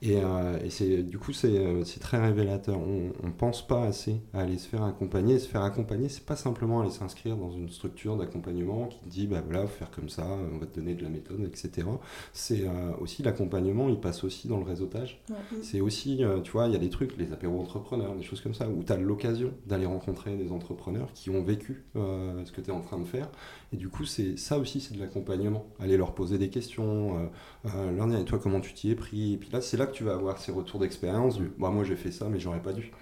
[0.00, 2.78] Et, euh, et c'est, du coup, c'est, euh, c'est très révélateur.
[2.78, 5.38] On ne pense pas assez à aller se faire accompagner.
[5.40, 9.26] se faire accompagner, c'est pas simplement aller s'inscrire dans une structure d'accompagnement qui te dit,
[9.26, 11.88] bah voilà, faut faire comme ça, on va te donner de la méthode, etc.
[12.32, 15.20] C'est euh, aussi l'accompagnement, il passe aussi dans le réseautage.
[15.62, 18.54] C'est aussi, tu vois, il y a des trucs, les apéros entrepreneurs, des choses comme
[18.54, 22.70] ça, où tu as l'occasion d'aller rencontrer des entrepreneurs qui ont vécu ce que tu
[22.70, 23.28] es en train de faire.
[23.72, 25.66] Et du coup, c'est ça aussi, c'est de l'accompagnement.
[25.80, 27.30] Aller leur poser des questions
[28.20, 29.34] et toi comment tu t'y es pris?
[29.34, 31.84] Et puis là c'est là que tu vas avoir ces retours d'expérience du bah, moi
[31.84, 32.92] j'ai fait ça mais j'aurais pas dû.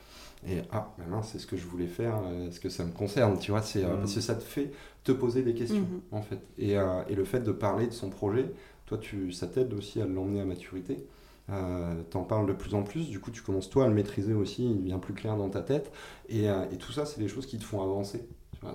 [0.47, 3.39] Et ah maintenant c'est ce que je voulais faire euh, est-ce que ça me concerne?
[3.39, 6.01] Tu vois c'est euh, parce que ça te fait te poser des questions mhm.
[6.13, 6.41] en fait.
[6.59, 8.53] Et, euh, et, le fait de parler de son projet
[8.87, 11.07] toi tu ça t'aide aussi à l'emmener à maturité.
[11.51, 14.33] Euh, t'en parles de plus en plus, du coup tu commences toi à le maîtriser
[14.33, 15.93] aussi, il devient plus clair dans ta tête,
[16.31, 18.27] et, et tout ça c'est des choses qui te font avancer.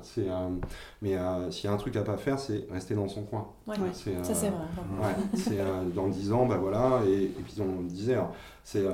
[0.02, 0.50] C'est, euh,
[1.02, 3.50] mais euh, s'il y a un truc à pas faire, c'est rester dans son coin.
[3.68, 5.16] Ouais, c'est, ça c'est vrai.
[5.36, 8.18] c'est dans 10 ans, bah voilà, et, et puis on disait,
[8.64, 8.86] c'est,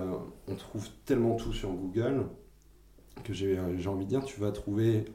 [0.48, 2.26] on trouve tellement tout sur Google
[3.24, 5.06] que j'ai, j'ai envie de dire, tu vas trouver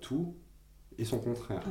[0.00, 0.34] tout
[0.98, 1.62] et son contraire.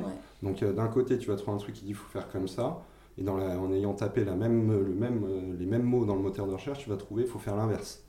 [0.42, 2.82] Donc d'un côté, tu vas trouver un truc qui dit faut faire comme ça,
[3.18, 6.22] et dans la, en ayant tapé la même, le même, les mêmes mots dans le
[6.22, 8.05] moteur de recherche, tu vas trouver faut faire l'inverse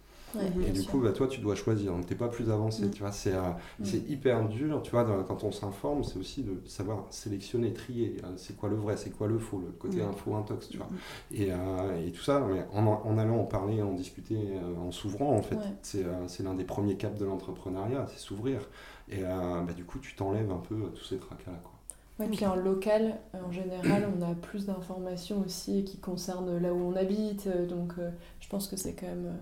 [0.65, 1.91] et du coup, bah, toi, tu dois choisir.
[1.93, 2.85] Donc, tu n'es pas plus avancé.
[2.85, 2.91] Mm.
[2.91, 3.41] Tu vois, c'est, euh,
[3.79, 3.85] mm.
[3.85, 4.81] c'est hyper dur.
[4.81, 8.17] Tu vois, quand on s'informe, c'est aussi de savoir sélectionner, trier.
[8.23, 10.09] Euh, c'est quoi le vrai, c'est quoi le faux, le côté mm.
[10.09, 10.87] info, intox, tu vois.
[11.31, 14.37] Et, euh, et, tout ça, en, en, allant en parler, en discuter,
[14.79, 18.61] en s'ouvrant, en fait, c'est, c'est l'un des premiers caps de l'entrepreneuriat, c'est s'ouvrir.
[19.09, 21.59] Et bah, du coup, tu t'enlèves un peu tous ces tracas-là.
[21.63, 21.73] Quoi.
[22.19, 26.77] Ouais, puis en local, en général, on a plus d'informations aussi qui concernent là où
[26.77, 27.47] on habite.
[27.67, 27.93] Donc,
[28.39, 29.37] je pense que c'est quand même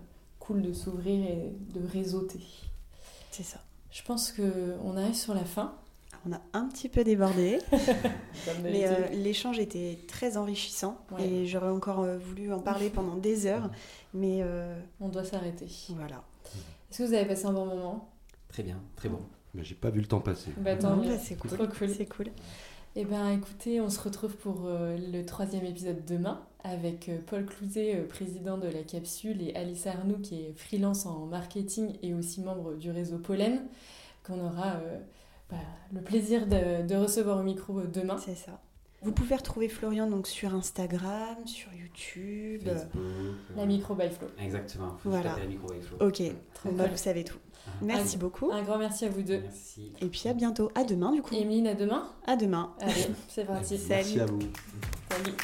[0.45, 2.41] cool de s'ouvrir et de réseauter.
[3.31, 3.59] C'est ça.
[3.91, 5.75] Je pense qu'on arrive sur la fin.
[6.27, 7.59] On a un petit peu débordé,
[8.63, 13.45] mais euh, l'échange était très enrichissant et j'aurais encore euh, voulu en parler pendant des
[13.45, 13.69] heures,
[14.13, 15.67] mais euh, on doit s'arrêter.
[15.89, 16.23] Voilà.
[16.89, 18.09] Est-ce que vous avez passé un bon moment?
[18.47, 19.19] Très bien, très bon.
[19.53, 20.51] Mais j'ai pas vu le temps passer.
[20.57, 21.69] Bah, bah c'est cool.
[21.69, 21.89] cool.
[21.89, 22.27] C'est cool.
[22.97, 27.45] Eh bien, écoutez, on se retrouve pour euh, le troisième épisode demain avec euh, Paul
[27.45, 32.13] Clouzet, euh, président de la capsule, et Alice Arnoux, qui est freelance en marketing et
[32.13, 33.65] aussi membre du réseau Pollen,
[34.23, 34.77] qu'on aura
[35.49, 35.57] bah,
[35.93, 38.17] le plaisir de, recevoir au micro demain.
[38.17, 38.61] C'est ça.
[39.01, 42.63] Vous pouvez retrouver Florian donc sur Instagram, sur YouTube.
[42.63, 43.03] Facebook.
[43.57, 44.29] La micro by Flo.
[44.39, 44.95] Exactement.
[45.03, 45.35] voilà.
[45.37, 45.97] La micro by Flo.
[45.99, 46.21] Ok.
[46.71, 47.37] Bah, vous savez tout.
[47.81, 48.51] Merci beaucoup.
[48.51, 49.39] Un grand merci à vous deux.
[49.39, 49.91] Merci.
[50.01, 50.71] Et puis à bientôt.
[50.75, 51.35] À demain, du coup.
[51.35, 52.07] Emeline, à demain.
[52.25, 52.71] À demain.
[52.79, 53.79] Allez, c'est parti.
[53.89, 54.39] Merci à vous.
[55.11, 55.35] Salut.